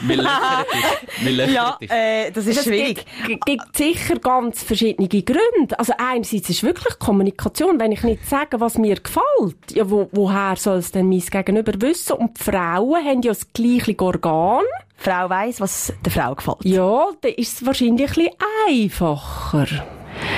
wir 0.00 0.16
löchern 0.16 0.64
dich. 0.72 1.24
Wir 1.24 1.32
löchern 1.32 1.52
ja, 1.52 1.78
äh, 1.80 2.30
das 2.30 2.46
ist 2.46 2.58
das 2.58 2.64
schwierig. 2.64 3.04
Es 3.22 3.38
gibt 3.44 3.76
sicher 3.76 4.18
ganz 4.18 4.62
verschiedene 4.62 5.08
Gründe. 5.08 5.78
Also 5.78 5.92
einerseits 5.98 6.48
ist 6.48 6.62
wirklich 6.62 6.98
Kommunikation. 6.98 7.78
Wenn 7.78 7.92
ich 7.92 8.02
nicht 8.02 8.26
sage, 8.26 8.60
was 8.60 8.78
mir 8.78 8.96
gefällt, 8.96 9.72
ja, 9.72 9.90
wo, 9.90 10.08
woher 10.12 10.56
soll 10.56 10.78
es 10.78 10.92
denn 10.92 11.08
mein 11.08 11.20
Gegenüber 11.20 11.72
wissen? 11.80 12.14
Und 12.14 12.38
die 12.38 12.44
Frauen 12.44 13.04
haben 13.04 13.22
ja 13.22 13.32
das 13.32 13.52
gleiche 13.52 13.98
Organ. 13.98 14.62
Die 14.98 15.10
Frau 15.10 15.28
weiss, 15.28 15.60
was 15.60 15.92
der 16.04 16.12
Frau 16.12 16.34
gefällt. 16.34 16.64
Ja, 16.64 17.08
dann 17.20 17.32
ist 17.32 17.60
es 17.60 17.66
wahrscheinlich 17.66 18.08
ein 18.10 18.14
bisschen 18.14 18.30
einfacher. 18.68 19.84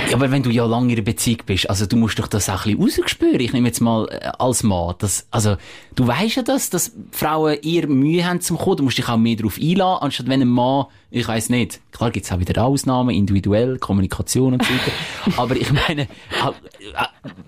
Ja, 0.09 0.15
aber 0.15 0.31
wenn 0.31 0.43
du 0.43 0.51
ja 0.51 0.65
lange 0.67 0.93
in 0.93 0.99
einer 0.99 1.05
Beziehung 1.05 1.43
bist, 1.47 1.69
also 1.69 1.87
du 1.87 1.97
musst 1.97 2.19
doch 2.19 2.29
das 2.29 2.49
auch 2.49 2.67
ein 2.67 2.79
bisschen 2.79 3.03
rausspüren. 3.03 3.41
Ich 3.41 3.53
nehme 3.53 3.67
jetzt 3.67 3.81
mal 3.81 4.09
äh, 4.09 4.31
als 4.39 4.63
Mann, 4.63 4.95
dass, 4.99 5.27
also 5.31 5.57
du 5.95 6.07
weißt 6.07 6.37
ja 6.37 6.43
das, 6.43 6.71
dass 6.71 6.93
Frauen 7.11 7.59
eher 7.63 7.87
Mühe 7.87 8.27
haben 8.27 8.41
zum 8.41 8.59
Kommen. 8.59 8.79
Du 8.79 8.85
musst 8.85 8.99
dich 8.99 9.09
auch 9.09 9.17
mehr 9.17 9.37
darauf 9.37 9.59
einladen, 9.61 10.03
anstatt 10.03 10.29
wenn 10.29 10.43
ein 10.43 10.49
Mann, 10.49 10.87
ich 11.11 11.27
weiß 11.27 11.51
nicht, 11.51 11.81
klar 11.93 12.11
gibt's 12.11 12.33
auch 12.33 12.41
wieder 12.41 12.65
Ausnahmen, 12.65 13.15
individuell, 13.15 13.79
Kommunikation 13.79 14.55
und 14.55 14.65
so 14.65 14.73
weiter. 14.73 14.93
aber 15.41 15.57
ich 15.57 15.73
meine, 15.73 16.09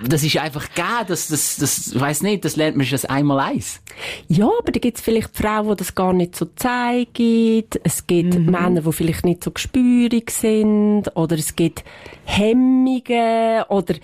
das 0.09 0.23
ist 0.23 0.37
einfach 0.37 0.69
gegeben, 0.69 1.07
das, 1.09 1.29
das, 1.29 1.57
das, 1.57 1.89
ich 1.89 2.01
weiss 2.01 2.23
nicht, 2.23 2.45
das 2.45 2.55
lernt 2.55 2.77
man 2.77 2.87
schon 2.87 3.05
einmal 3.07 3.41
eins. 3.41 3.81
Ja, 4.29 4.49
aber 4.61 4.71
da 4.71 4.79
gibt's 4.79 5.01
vielleicht 5.01 5.37
Frauen, 5.37 5.71
die 5.71 5.77
das 5.77 5.95
gar 5.95 6.13
nicht 6.13 6.37
so 6.37 6.47
zeigen. 6.55 7.65
Es 7.83 8.07
gibt 8.07 8.39
mhm. 8.39 8.47
Männer, 8.47 8.83
die 8.83 8.93
vielleicht 8.93 9.25
nicht 9.25 9.43
so 9.43 9.51
gespürig 9.51 10.31
sind. 10.31 11.09
Oder 11.17 11.37
es 11.37 11.57
gibt 11.57 11.85
Hemmungen 12.25 13.63
oder 13.69 13.95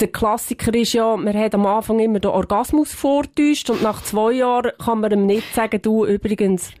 der 0.00 0.08
Klassiker 0.08 0.74
ist 0.74 0.94
ja, 0.94 1.16
man 1.16 1.38
hat 1.38 1.54
am 1.54 1.66
Anfang 1.66 2.00
immer 2.00 2.18
den 2.18 2.30
Orgasmus 2.30 2.92
vortäuscht 2.92 3.70
und 3.70 3.82
nach 3.82 4.02
zwei 4.02 4.32
Jahren 4.32 4.72
kann 4.82 5.00
man 5.00 5.12
ihm 5.12 5.26
nicht 5.26 5.54
sagen, 5.54 5.80
du 5.80 6.04
übrigens, 6.04 6.72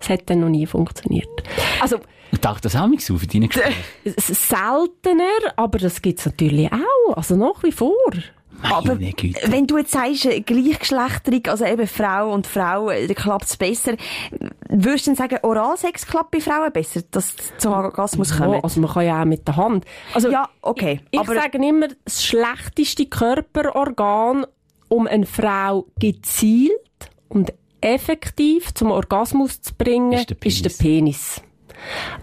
es 0.00 0.08
hat 0.08 0.28
dann 0.30 0.40
noch 0.40 0.48
nie 0.48 0.66
funktioniert. 0.66 1.28
Also, 1.80 1.98
ich 2.30 2.40
dachte 2.40 2.62
das 2.62 2.76
auch 2.76 2.86
nicht 2.86 3.10
auf 3.10 3.22
in 3.22 3.28
deinen 3.28 3.48
Gesprächen. 3.48 3.82
Seltener, 4.16 5.52
aber 5.56 5.78
das 5.78 6.02
gibt's 6.02 6.26
natürlich 6.26 6.70
auch, 6.72 7.16
also 7.16 7.36
nach 7.36 7.62
wie 7.62 7.72
vor. 7.72 7.94
Aber 8.62 8.96
Güte. 8.96 9.40
wenn 9.52 9.66
du 9.66 9.78
jetzt 9.78 9.92
sagst, 9.92 10.26
äh, 10.26 10.40
gleichgeschlechterig, 10.40 11.48
also 11.48 11.64
eben 11.64 11.86
Frau 11.86 12.32
und 12.32 12.46
Frau, 12.46 12.90
äh, 12.90 13.06
da 13.06 13.14
klappt 13.14 13.44
es 13.44 13.56
besser, 13.56 13.94
würdest 14.68 15.06
du 15.06 15.10
dann 15.10 15.16
sagen, 15.16 15.38
Oralsex 15.42 16.06
klappt 16.06 16.32
bei 16.32 16.40
Frauen 16.40 16.72
besser, 16.72 17.02
dass 17.10 17.36
zum 17.58 17.72
Orgasmus 17.72 18.36
kommt? 18.36 18.54
Ja, 18.54 18.60
also 18.60 18.80
man 18.80 18.90
kann 18.90 19.06
ja 19.06 19.20
auch 19.20 19.26
mit 19.26 19.46
der 19.46 19.56
Hand. 19.56 19.84
Also, 20.12 20.30
ja, 20.30 20.48
okay. 20.62 21.00
Ich, 21.10 21.20
ich 21.20 21.26
sage 21.28 21.58
immer, 21.58 21.88
das 22.04 22.24
schlechteste 22.24 23.06
Körperorgan, 23.06 24.44
um 24.88 25.06
eine 25.06 25.26
Frau 25.26 25.86
gezielt 26.00 26.72
und 27.28 27.52
effektiv 27.80 28.74
zum 28.74 28.90
Orgasmus 28.90 29.60
zu 29.60 29.74
bringen, 29.74 30.12
ist 30.12 30.30
der 30.30 30.34
Penis. 30.34 30.56
Ist 30.56 30.80
der 30.80 30.84
Penis. 30.84 31.42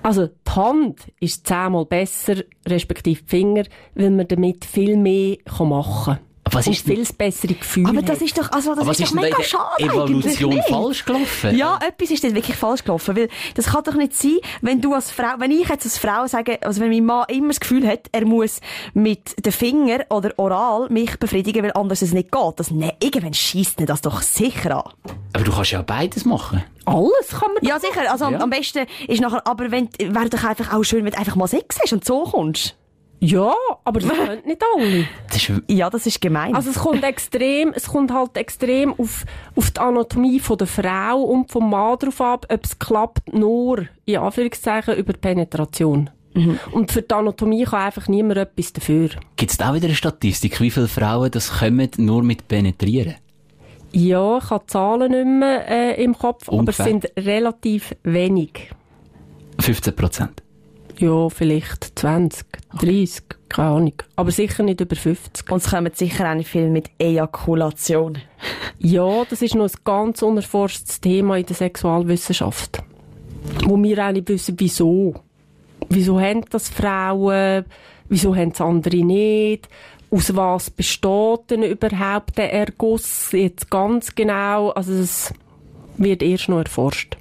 Also 0.03 0.27
die 0.27 0.51
Hand 0.51 1.07
ist 1.19 1.47
zehnmal 1.47 1.85
besser, 1.85 2.43
respektive 2.67 3.23
die 3.23 3.29
Finger, 3.29 3.63
weil 3.93 4.11
man 4.11 4.27
damit 4.27 4.65
viel 4.65 4.97
mehr 4.97 5.37
machen 5.59 6.05
kann. 6.05 6.24
Was 6.51 6.67
ist 6.67 6.85
viel 6.85 7.05
bessere 7.17 7.53
Gefühl. 7.55 7.87
Aber 7.87 8.01
das 8.01 8.21
ist 8.21 8.37
doch, 8.37 8.51
also 8.51 8.75
das 8.75 8.87
ist, 8.87 8.99
ist 9.01 9.11
doch 9.11 9.21
mega 9.21 9.41
schade 9.43 9.83
Evolution 9.83 10.61
falsch 10.67 11.03
gelaufen? 11.03 11.57
Ja, 11.57 11.79
etwas 11.85 12.11
ist 12.11 12.23
dort 12.23 12.35
wirklich 12.35 12.55
falsch 12.55 12.83
gelaufen, 12.83 13.15
weil 13.15 13.29
das 13.55 13.65
kann 13.67 13.83
doch 13.83 13.95
nicht 13.95 14.13
sein, 14.13 14.37
wenn 14.61 14.79
du 14.79 14.93
als 14.93 15.11
Frau, 15.11 15.35
wenn 15.39 15.51
ich 15.51 15.67
jetzt 15.67 15.85
als 15.85 15.97
Frau 15.97 16.27
sage, 16.27 16.59
also 16.61 16.81
wenn 16.81 16.89
mein 16.89 17.05
Mann 17.05 17.25
immer 17.29 17.49
das 17.49 17.59
Gefühl 17.59 17.87
hat, 17.87 18.07
er 18.11 18.25
muss 18.25 18.61
mit 18.93 19.43
den 19.43 19.51
Fingern 19.51 20.03
oder 20.09 20.33
oral 20.37 20.87
mich 20.89 21.17
befriedigen, 21.17 21.63
weil 21.63 21.73
anders 21.73 22.01
es 22.01 22.13
nicht 22.13 22.31
geht, 22.31 22.53
das, 22.57 22.71
ne, 22.71 22.93
irgendwann 23.01 23.33
schießt 23.33 23.81
das 23.85 24.01
doch 24.01 24.21
sicher 24.21 24.85
an. 24.85 24.93
Aber 25.33 25.43
du 25.43 25.51
kannst 25.51 25.71
ja 25.71 25.81
beides 25.81 26.25
machen. 26.25 26.63
Alles 26.85 27.29
kann 27.29 27.53
man 27.53 27.63
Ja, 27.63 27.79
sicher, 27.79 28.11
also 28.11 28.29
ja. 28.29 28.39
am 28.39 28.49
besten 28.49 28.85
ist 29.07 29.19
nachher, 29.19 29.45
aber 29.47 29.71
wenn, 29.71 29.89
wäre 29.97 30.29
doch 30.29 30.43
einfach 30.43 30.71
auch 30.73 30.83
schön, 30.83 31.03
wenn 31.03 31.11
du 31.11 31.17
einfach 31.17 31.35
mal 31.35 31.47
Sex 31.47 31.79
hast 31.81 31.93
und 31.93 32.05
so 32.05 32.23
kommst. 32.23 32.75
Ja, 33.25 33.53
aber 33.83 33.99
das 33.99 34.09
können 34.15 34.41
nicht 34.45 34.61
alle. 34.75 35.07
Das 35.27 35.37
ist, 35.37 35.61
ja, 35.67 35.89
das 35.89 36.05
ist 36.05 36.21
gemein. 36.21 36.55
Also 36.55 36.69
es 36.69 36.77
kommt 36.77 37.03
extrem, 37.03 37.73
es 37.73 37.87
kommt 37.87 38.11
halt 38.11 38.37
extrem 38.37 38.93
auf, 38.93 39.25
auf 39.55 39.71
die 39.71 39.79
Anatomie 39.79 40.39
von 40.39 40.57
der 40.57 40.67
Frau 40.67 41.21
und 41.21 41.51
vom 41.51 41.69
Mann 41.69 41.97
drauf 41.97 42.21
ab, 42.21 42.45
ob 42.49 42.63
es 42.63 42.77
klappt 42.77 43.33
nur, 43.33 43.87
in 44.05 44.17
Anführungszeichen, 44.17 44.95
über 44.95 45.13
Penetration. 45.13 46.09
Mhm. 46.33 46.59
Und 46.71 46.91
für 46.91 47.01
die 47.01 47.13
Anatomie 47.13 47.63
kann 47.63 47.83
einfach 47.83 48.07
niemand 48.07 48.37
etwas 48.37 48.73
dafür. 48.73 49.09
Gibt 49.37 49.51
es 49.51 49.57
da 49.57 49.73
wieder 49.73 49.85
eine 49.85 49.95
Statistik, 49.95 50.59
wie 50.59 50.69
viele 50.69 50.87
Frauen 50.87 51.31
das 51.31 51.59
kommen, 51.59 51.89
nur 51.97 52.23
mit 52.23 52.47
Penetrieren? 52.47 53.15
Ja, 53.93 54.39
ich 54.39 54.49
habe 54.49 54.65
Zahlen 54.67 55.11
nicht 55.11 55.39
mehr 55.39 55.67
äh, 55.69 56.03
im 56.03 56.17
Kopf, 56.17 56.49
Ungefähr. 56.49 56.85
aber 56.85 56.95
es 56.95 57.03
sind 57.03 57.25
relativ 57.25 57.95
wenig. 58.03 58.71
15 59.61 59.95
Prozent? 59.95 60.43
Ja, 60.97 61.29
vielleicht 61.29 61.99
20, 61.99 62.45
30, 62.79 63.23
keine 63.49 63.69
Ahnung. 63.69 63.93
Aber 64.15 64.31
sicher 64.31 64.63
nicht 64.63 64.79
über 64.79 64.95
50. 64.95 65.51
Und 65.51 65.57
es 65.57 65.69
kommen 65.69 65.91
sicher 65.93 66.29
auch 66.29 66.35
nicht 66.35 66.49
viel 66.49 66.69
mit 66.69 66.89
Ejakulation. 66.97 68.19
ja, 68.79 69.25
das 69.29 69.41
ist 69.41 69.55
noch 69.55 69.65
ein 69.65 69.79
ganz 69.83 70.21
unerforschtes 70.21 71.01
Thema 71.01 71.37
in 71.37 71.45
der 71.45 71.55
Sexualwissenschaft. 71.55 72.81
Wo 73.65 73.81
wir 73.81 74.05
auch 74.07 74.11
nicht 74.11 74.29
wissen, 74.29 74.55
wieso. 74.57 75.15
Wieso 75.89 76.19
haben 76.19 76.45
das 76.49 76.69
Frauen? 76.69 77.65
Wieso 78.07 78.35
haben 78.35 78.51
es 78.51 78.61
andere 78.61 79.03
nicht? 79.03 79.67
Aus 80.11 80.35
was 80.35 80.69
besteht 80.69 81.49
denn 81.49 81.63
überhaupt 81.63 82.37
der 82.37 82.53
Erguss 82.53 83.31
jetzt 83.31 83.69
ganz 83.69 84.15
genau? 84.15 84.69
Also 84.69 84.93
es 84.93 85.33
wird 85.97 86.23
erst 86.23 86.47
noch 86.49 86.59
erforscht. 86.59 87.17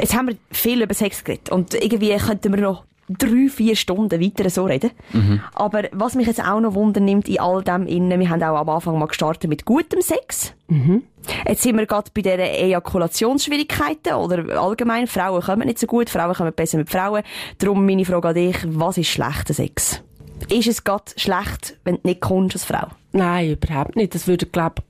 Jetzt 0.00 0.14
haben 0.14 0.28
wir 0.28 0.36
viel 0.50 0.82
über 0.82 0.94
Sex 0.94 1.24
geredet 1.24 1.50
und 1.50 1.74
irgendwie 1.74 2.16
könnten 2.16 2.54
wir 2.54 2.60
noch 2.60 2.84
drei, 3.08 3.48
vier 3.48 3.76
Stunden 3.76 4.20
weiter 4.20 4.50
so 4.50 4.64
reden. 4.64 4.90
Mhm. 5.12 5.40
Aber 5.54 5.84
was 5.92 6.14
mich 6.14 6.26
jetzt 6.26 6.42
auch 6.42 6.60
noch 6.60 6.74
wundernimmt 6.74 7.28
in 7.28 7.40
all 7.40 7.62
dem 7.62 7.86
innen, 7.86 8.18
wir 8.18 8.28
haben 8.28 8.42
auch 8.42 8.60
am 8.60 8.68
Anfang 8.68 8.98
mal 8.98 9.06
gestartet 9.06 9.48
mit 9.48 9.64
gutem 9.64 10.00
Sex. 10.00 10.52
Mhm. 10.68 11.02
Jetzt 11.46 11.62
sind 11.62 11.76
wir 11.76 11.86
gerade 11.86 12.10
bei 12.14 12.22
diesen 12.22 12.40
Ejakulationsschwierigkeiten 12.40 14.14
oder 14.14 14.60
allgemein, 14.60 15.06
Frauen 15.06 15.42
kommen 15.42 15.66
nicht 15.66 15.78
so 15.78 15.86
gut, 15.86 16.10
Frauen 16.10 16.34
kommen 16.34 16.52
besser 16.52 16.78
mit 16.78 16.90
Frauen. 16.90 17.22
Darum 17.58 17.84
meine 17.86 18.04
Frage 18.04 18.28
an 18.28 18.34
dich, 18.34 18.56
was 18.66 18.98
ist 18.98 19.08
schlechter 19.08 19.54
Sex? 19.54 20.02
Ist 20.50 20.68
es 20.68 20.84
gerade 20.84 21.04
schlecht, 21.16 21.78
wenn 21.84 21.96
du 21.96 22.00
nicht 22.04 22.20
kommst 22.20 22.56
als 22.56 22.64
Frau? 22.64 22.88
Nein, 23.12 23.52
überhaupt 23.52 23.96
nicht. 23.96 24.14
Das 24.14 24.26
würde, 24.26 24.46
glaube 24.46 24.82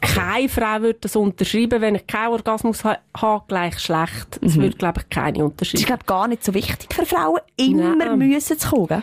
keine 0.00 0.48
Frau 0.48 0.82
würde 0.82 0.98
das 1.00 1.16
unterschreiben, 1.16 1.80
wenn 1.80 1.94
ich 1.94 2.06
keinen 2.06 2.32
Orgasmus 2.32 2.84
habe, 2.84 2.98
ha, 3.20 3.44
gleich 3.48 3.78
schlecht. 3.78 4.38
Das 4.40 4.56
mhm. 4.56 4.62
würde, 4.62 4.76
glaube 4.76 5.00
ich, 5.00 5.08
keine 5.08 5.44
unterschreiben. 5.44 5.72
Das 5.72 5.80
ist, 5.80 5.86
glaube 5.86 6.02
ich, 6.02 6.06
gar 6.06 6.28
nicht 6.28 6.44
so 6.44 6.54
wichtig 6.54 6.94
für 6.94 7.06
Frauen, 7.06 7.40
immer 7.56 7.96
Nein. 7.96 8.18
müssen 8.18 8.58
zu 8.58 8.68
kommen. 8.68 9.02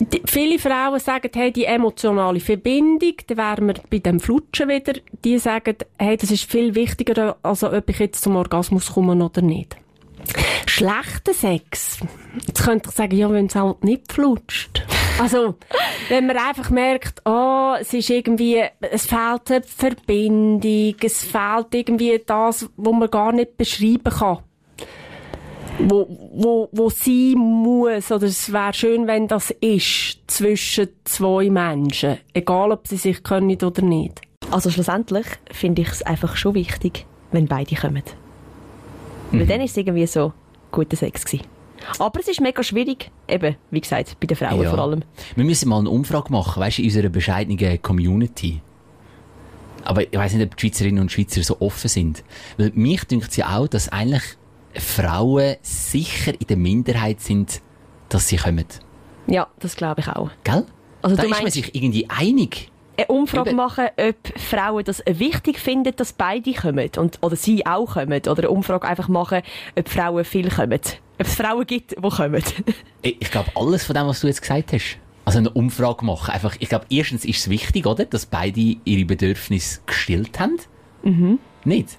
Die, 0.00 0.22
viele 0.24 0.58
Frauen 0.58 0.98
sagen, 0.98 1.30
hey, 1.34 1.52
die 1.52 1.64
emotionale 1.64 2.40
Verbindung, 2.40 3.14
da 3.26 3.36
wären 3.36 3.66
wir 3.68 3.74
bei 3.88 3.98
dem 3.98 4.18
Flutschen 4.18 4.68
wieder, 4.68 4.94
die 5.24 5.38
sagen, 5.38 5.76
hey, 5.98 6.16
das 6.16 6.30
ist 6.30 6.50
viel 6.50 6.74
wichtiger, 6.74 7.36
als 7.42 7.62
ob 7.62 7.88
ich 7.88 7.98
jetzt 7.98 8.22
zum 8.22 8.36
Orgasmus 8.36 8.92
komme 8.92 9.24
oder 9.24 9.42
nicht. 9.42 9.76
Schlechter 10.66 11.34
Sex. 11.34 11.98
Jetzt 12.46 12.64
könnte 12.64 12.88
ich 12.88 12.96
sagen, 12.96 13.16
ja, 13.16 13.30
wenn 13.30 13.46
es 13.46 13.54
halt 13.54 13.84
nicht 13.84 14.12
flutscht. 14.12 14.82
Also, 15.22 15.54
wenn 16.08 16.26
man 16.26 16.36
einfach 16.36 16.70
merkt, 16.70 17.22
oh, 17.24 17.74
es 17.80 17.94
ist 17.94 18.10
irgendwie, 18.10 18.60
es 18.80 19.06
fehlt 19.06 19.52
eine 19.52 19.62
Verbindung, 19.62 20.96
es 21.00 21.22
fehlt 21.22 21.72
irgendwie 21.72 22.20
das, 22.26 22.68
was 22.76 22.92
man 22.92 23.08
gar 23.08 23.30
nicht 23.30 23.56
beschreiben 23.56 24.12
kann. 24.12 24.38
wo, 25.78 26.08
wo, 26.34 26.68
wo 26.72 26.90
sein 26.90 27.34
muss, 27.36 28.10
oder 28.10 28.26
es 28.26 28.52
wäre 28.52 28.74
schön, 28.74 29.06
wenn 29.06 29.28
das 29.28 29.52
ist, 29.60 30.18
zwischen 30.26 30.88
zwei 31.04 31.50
Menschen. 31.50 32.18
Egal, 32.34 32.72
ob 32.72 32.88
sie 32.88 32.96
sich 32.96 33.22
können 33.22 33.56
oder 33.62 33.82
nicht. 33.82 34.22
Also 34.50 34.70
schlussendlich 34.70 35.26
finde 35.52 35.82
ich 35.82 35.88
es 35.88 36.02
einfach 36.02 36.34
schon 36.34 36.54
wichtig, 36.54 37.06
wenn 37.30 37.46
beide 37.46 37.76
kommen. 37.76 38.02
Mhm. 39.30 39.38
Weil 39.38 39.46
dann 39.46 39.60
ist 39.60 39.70
es 39.70 39.76
irgendwie 39.76 40.06
so 40.06 40.32
guter 40.72 40.96
Sex 40.96 41.24
gewesen. 41.24 41.51
Aber 41.98 42.20
es 42.20 42.28
ist 42.28 42.40
mega 42.40 42.62
schwierig, 42.62 43.10
eben, 43.28 43.56
wie 43.70 43.80
gesagt, 43.80 44.16
bei 44.20 44.26
den 44.26 44.36
Frauen 44.36 44.62
ja. 44.62 44.70
vor 44.70 44.78
allem. 44.78 45.02
Wir 45.34 45.44
müssen 45.44 45.68
mal 45.68 45.78
eine 45.78 45.90
Umfrage 45.90 46.32
machen, 46.32 46.60
weißt 46.60 46.78
du, 46.78 46.82
in 46.82 46.88
unserer 46.88 47.08
bescheidenen 47.08 47.82
Community. 47.82 48.60
Aber 49.84 50.02
ich 50.02 50.12
weiß 50.12 50.34
nicht, 50.34 50.46
ob 50.46 50.56
die 50.56 50.68
Schweizerinnen 50.68 51.00
und 51.00 51.10
Schweizer 51.10 51.42
so 51.42 51.60
offen 51.60 51.88
sind. 51.88 52.22
Weil 52.56 52.70
mich 52.74 53.04
denkt 53.04 53.30
es 53.30 53.36
ja 53.36 53.56
auch, 53.56 53.66
dass 53.66 53.88
eigentlich 53.88 54.22
Frauen 54.74 55.56
sicher 55.62 56.32
in 56.38 56.46
der 56.46 56.56
Minderheit 56.56 57.20
sind, 57.20 57.60
dass 58.08 58.28
sie 58.28 58.36
kommen. 58.36 58.66
Ja, 59.26 59.48
das 59.60 59.76
glaube 59.76 60.00
ich 60.00 60.08
auch. 60.08 60.30
Gell? 60.44 60.64
Also 61.02 61.16
da 61.16 61.22
ist 61.24 61.42
man 61.42 61.50
sich 61.50 61.74
irgendwie 61.74 62.08
einig. 62.08 62.70
Eine 62.96 63.06
Umfrage 63.06 63.50
Eben. 63.50 63.56
machen, 63.56 63.86
ob 63.96 64.38
Frauen 64.38 64.84
das 64.84 65.02
wichtig 65.06 65.58
finden, 65.58 65.96
dass 65.96 66.12
beide 66.12 66.52
kommen 66.52 66.90
und, 66.98 67.18
oder 67.22 67.36
sie 67.36 67.66
auch 67.66 67.94
kommen. 67.94 68.20
Oder 68.20 68.38
eine 68.38 68.50
Umfrage 68.50 68.86
einfach 68.86 69.08
machen, 69.08 69.42
ob 69.76 69.88
Frauen 69.88 70.24
viel 70.24 70.50
kommen. 70.50 70.80
Ob 71.22 71.28
es 71.28 71.36
Frauen 71.36 71.64
gibt, 71.64 71.92
die 71.92 72.08
kommen. 72.08 72.42
ich 73.02 73.30
glaube, 73.30 73.52
alles 73.54 73.84
von 73.84 73.94
dem, 73.94 74.08
was 74.08 74.20
du 74.20 74.26
jetzt 74.26 74.42
gesagt 74.42 74.72
hast. 74.72 74.98
Also 75.24 75.38
eine 75.38 75.50
Umfrage 75.50 76.04
machen. 76.04 76.32
Einfach, 76.32 76.56
ich 76.58 76.68
glaube, 76.68 76.86
erstens 76.90 77.24
ist 77.24 77.38
es 77.38 77.48
wichtig, 77.48 77.86
oder? 77.86 78.04
Dass 78.04 78.26
beide 78.26 78.74
ihre 78.84 79.04
Bedürfnisse 79.04 79.82
gestillt 79.86 80.40
haben. 80.40 80.58
Mhm. 81.04 81.38
Nicht? 81.64 81.96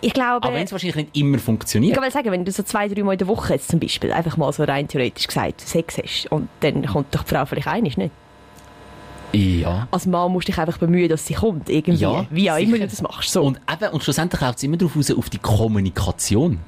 Ich 0.00 0.12
glaube... 0.12 0.44
Aber 0.44 0.54
wenn 0.54 0.64
es 0.64 0.72
wahrscheinlich 0.72 0.96
nicht 0.96 1.16
immer 1.16 1.38
funktioniert. 1.38 1.94
Ich 1.96 2.02
kann 2.02 2.10
sagen, 2.10 2.32
wenn 2.32 2.44
du 2.44 2.50
so 2.50 2.64
zwei, 2.64 2.88
drei 2.88 3.04
Mal 3.04 3.12
in 3.12 3.18
der 3.18 3.28
Woche 3.28 3.52
jetzt 3.52 3.68
zum 3.68 3.78
Beispiel 3.78 4.10
einfach 4.10 4.36
mal 4.36 4.52
so 4.52 4.64
rein 4.64 4.88
theoretisch 4.88 5.28
gesagt 5.28 5.60
Sex 5.60 5.98
hast 5.98 6.32
und 6.32 6.48
dann 6.60 6.84
kommt 6.84 7.14
doch 7.14 7.22
die 7.22 7.32
Frau 7.32 7.46
vielleicht 7.46 7.68
einig, 7.68 7.96
nicht? 7.96 8.10
Ja. 9.32 9.86
Als 9.92 10.06
Mann 10.06 10.32
musst 10.32 10.48
du 10.48 10.52
dich 10.52 10.60
einfach 10.60 10.78
bemühen, 10.78 11.08
dass 11.08 11.26
sie 11.26 11.34
kommt, 11.34 11.68
irgendwie. 11.68 12.02
Ja, 12.02 12.26
Wie 12.30 12.50
auch 12.50 12.58
immer 12.58 12.78
du 12.78 12.88
das 12.88 13.02
machst. 13.02 13.30
So. 13.30 13.42
Und, 13.44 13.60
eben, 13.72 13.92
und 13.92 14.02
schlussendlich 14.02 14.40
läuft 14.40 14.58
es 14.58 14.64
immer 14.64 14.76
darauf 14.76 14.96
raus, 14.96 15.12
auf 15.12 15.30
die 15.30 15.38
Kommunikation. 15.38 16.58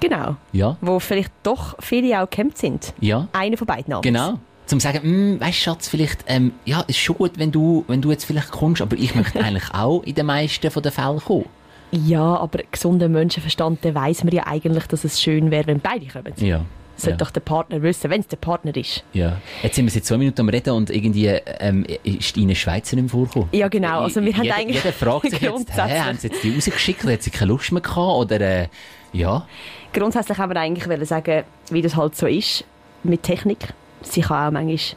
Genau. 0.00 0.36
Ja. 0.52 0.76
Wo 0.80 0.98
vielleicht 0.98 1.32
doch 1.42 1.76
viele 1.80 2.22
auch 2.22 2.28
gehemmt 2.28 2.58
sind. 2.58 2.92
Ja. 3.00 3.28
Einer 3.32 3.56
von 3.56 3.66
beiden 3.66 3.90
Namens. 3.90 4.04
Genau. 4.04 4.38
Zum 4.66 4.80
sagen, 4.80 5.02
hm, 5.02 5.40
weißt 5.40 5.58
Schatz, 5.58 5.88
vielleicht, 5.88 6.24
ähm, 6.26 6.52
ja, 6.64 6.80
ist 6.88 6.98
schon 6.98 7.16
gut, 7.16 7.32
wenn 7.38 7.52
du, 7.52 7.84
wenn 7.86 8.02
du 8.02 8.10
jetzt 8.10 8.24
vielleicht 8.24 8.50
kommst, 8.50 8.82
aber 8.82 8.96
ich 8.96 9.14
möchte 9.14 9.40
eigentlich 9.44 9.72
auch 9.72 10.02
in 10.02 10.14
den 10.14 10.26
meisten 10.26 10.70
von 10.70 10.82
den 10.82 10.92
Fällen 10.92 11.20
kommen. 11.20 11.46
Ja, 11.92 12.36
aber 12.36 12.60
gesunder 12.70 13.08
Menschenverstand, 13.08 13.84
der 13.84 13.94
weiss 13.94 14.24
man 14.24 14.34
ja 14.34 14.46
eigentlich, 14.46 14.86
dass 14.86 15.04
es 15.04 15.20
schön 15.20 15.52
wäre, 15.52 15.68
wenn 15.68 15.80
beide 15.80 16.06
kommen. 16.06 16.32
Ja. 16.38 16.64
Sollte 16.96 17.10
ja. 17.10 17.16
doch 17.16 17.30
der 17.30 17.40
Partner 17.40 17.82
wissen, 17.82 18.10
wenn 18.10 18.20
es 18.20 18.28
der 18.28 18.38
Partner 18.38 18.74
ist. 18.74 19.04
Ja. 19.12 19.36
Jetzt 19.62 19.76
sind 19.76 19.84
wir 19.84 19.90
seit 19.90 20.06
zwei 20.06 20.16
Minuten 20.16 20.40
am 20.40 20.48
Reden 20.48 20.70
und 20.70 20.88
irgendwie 20.88 21.26
ähm, 21.26 21.84
ist 22.02 22.36
deine 22.36 22.54
Schweizer 22.54 22.96
nicht 22.96 23.10
vorgekommen. 23.10 23.48
Ja, 23.52 23.68
genau. 23.68 24.00
Also 24.00 24.22
wir 24.22 24.32
jeder, 24.32 24.38
haben 24.38 24.60
eigentlich 24.60 24.82
jeder 24.82 24.92
fragt 24.94 25.30
sich 25.30 25.40
jetzt, 25.40 25.76
hä, 25.76 26.00
haben 26.00 26.16
sie 26.16 26.28
jetzt 26.28 26.42
die 26.42 26.54
rausgeschickt 26.54 27.04
oder 27.04 27.12
hat 27.12 27.22
sie 27.22 27.30
keine 27.30 27.52
Lust 27.52 27.70
mehr 27.70 27.82
gehabt? 27.82 27.98
Oder, 27.98 28.40
äh, 28.40 28.68
ja. 29.12 29.46
Grundsätzlich 29.92 30.38
haben 30.38 30.52
wir 30.52 30.60
eigentlich 30.60 31.08
sagen, 31.08 31.44
wie 31.70 31.82
das 31.82 31.96
halt 31.96 32.16
so 32.16 32.26
ist 32.26 32.64
mit 33.02 33.22
Technik. 33.22 33.58
Sie 34.02 34.22
kann 34.22 34.48
auch 34.48 34.52
manchmal 34.52 34.96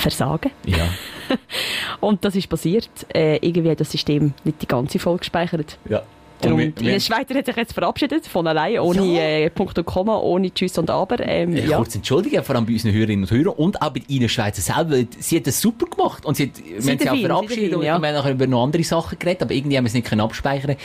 versagen. 0.00 0.50
Ja. 0.64 0.88
und 2.00 2.24
das 2.24 2.34
ist 2.34 2.48
passiert. 2.48 2.88
Äh, 3.14 3.36
irgendwie 3.36 3.70
hat 3.70 3.80
das 3.80 3.90
System 3.90 4.32
nicht 4.44 4.62
die 4.62 4.66
ganze 4.66 4.98
Folge 4.98 5.20
gespeichert. 5.20 5.78
Ja. 5.88 6.02
Darum, 6.42 6.58
wir, 6.58 6.72
wir, 6.76 6.90
Ines 6.90 7.06
Schweiter 7.06 7.34
hat 7.34 7.46
sich 7.46 7.56
jetzt 7.56 7.72
verabschiedet, 7.72 8.26
von 8.26 8.46
allein, 8.46 8.78
ohne 8.80 9.04
ja. 9.06 9.22
äh, 9.22 9.50
Punkt 9.50 9.78
und 9.78 9.84
Komma, 9.84 10.18
ohne 10.18 10.52
Tschüss 10.52 10.76
und 10.78 10.90
Aber. 10.90 11.18
Ähm, 11.20 11.56
ich 11.56 11.68
ja. 11.68 11.76
kurz 11.76 11.94
entschuldigen, 11.94 12.42
vor 12.42 12.56
allem 12.56 12.66
bei 12.66 12.72
unseren 12.72 12.92
Hörerinnen 12.92 13.24
und 13.24 13.30
Hörern 13.30 13.54
und 13.56 13.80
auch 13.80 13.90
bei 13.90 14.02
Ines 14.08 14.32
Schweizer 14.32 14.60
selber. 14.60 15.08
Sie 15.18 15.36
hat 15.36 15.46
das 15.46 15.60
super 15.60 15.86
gemacht 15.86 16.24
und 16.24 16.36
sie 16.36 16.48
hat, 16.48 16.56
sie 16.56 16.64
wir 16.84 16.92
haben 16.92 16.98
sie 16.98 17.10
auch 17.10 17.26
verabschiedet 17.26 17.74
und 17.74 17.82
ja. 17.82 17.98
wir 17.98 18.08
haben 18.08 18.14
nachher 18.14 18.32
über 18.32 18.46
noch 18.46 18.64
andere 18.64 18.84
Sachen 18.84 19.18
geredet, 19.18 19.42
aber 19.42 19.54
irgendwie 19.54 19.76
haben 19.76 19.84
wir 19.84 19.88
es 19.88 19.94
nicht 19.94 20.12
abspeichern 20.12 20.76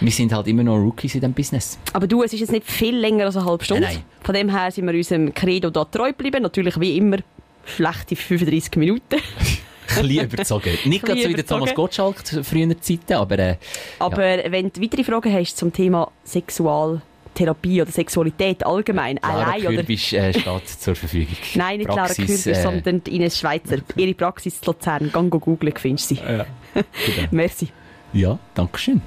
Wir 0.00 0.12
sind 0.12 0.32
halt 0.32 0.46
immer 0.46 0.62
noch 0.62 0.76
Rookies 0.76 1.14
in 1.14 1.20
diesem 1.20 1.34
Business. 1.34 1.78
Aber 1.92 2.06
du, 2.06 2.22
es 2.22 2.32
ist 2.32 2.40
jetzt 2.40 2.52
nicht 2.52 2.70
viel 2.70 2.96
länger 2.96 3.26
als 3.26 3.36
eine 3.36 3.46
halbe 3.46 3.64
Stunde. 3.64 3.84
Nein. 3.84 4.02
Von 4.22 4.34
dem 4.34 4.48
her 4.48 4.70
sind 4.70 4.86
wir 4.86 4.94
unserem 4.94 5.32
Credo 5.34 5.70
da 5.70 5.84
treu 5.84 6.08
geblieben. 6.08 6.42
Natürlich 6.42 6.78
wie 6.80 6.96
immer 6.96 7.18
schlechte 7.64 8.16
35 8.16 8.76
Minuten. 8.76 9.16
ein 9.88 10.02
bisschen 10.02 10.24
überzogen. 10.24 10.78
Nicht 10.84 11.04
ganz 11.04 11.22
so 11.22 11.28
wie 11.28 11.34
der 11.34 11.46
Thomas 11.46 11.74
Gottschalk 11.74 12.26
zu 12.26 12.44
früheren 12.44 12.80
Zeiten, 12.80 13.14
aber... 13.14 13.38
Äh, 13.38 13.56
aber 13.98 14.44
ja. 14.44 14.52
wenn 14.52 14.72
du 14.72 14.82
weitere 14.82 15.04
Fragen 15.04 15.32
hast 15.32 15.56
zum 15.56 15.72
Thema 15.72 16.10
Sexualtherapie 16.24 17.82
oder 17.82 17.90
Sexualität 17.90 18.64
allgemein, 18.64 19.16
Clara 19.20 19.52
allein 19.52 19.62
Kürbisch, 19.62 20.12
oder... 20.12 20.28
äh, 20.28 20.38
steht 20.38 20.68
zur 20.68 20.94
Verfügung. 20.94 21.36
Nein, 21.54 21.78
nicht 21.78 21.88
Praxis, 21.88 22.16
Clara 22.16 22.26
Kürbisch, 22.26 22.46
äh, 22.46 22.62
sondern 22.62 23.02
Ines 23.08 23.38
Schweizer. 23.38 23.78
Ihre 23.96 24.14
Praxis 24.14 24.58
in 24.60 24.66
Luzern. 24.66 25.10
Gang 25.12 25.30
googeln, 25.30 25.74
findest 25.76 26.10
du 26.10 26.14
sie. 26.16 26.20
Ja, 26.20 26.46
Merci. 27.30 27.68
Ja, 28.12 28.38
danke 28.54 28.78
schön. 28.78 29.02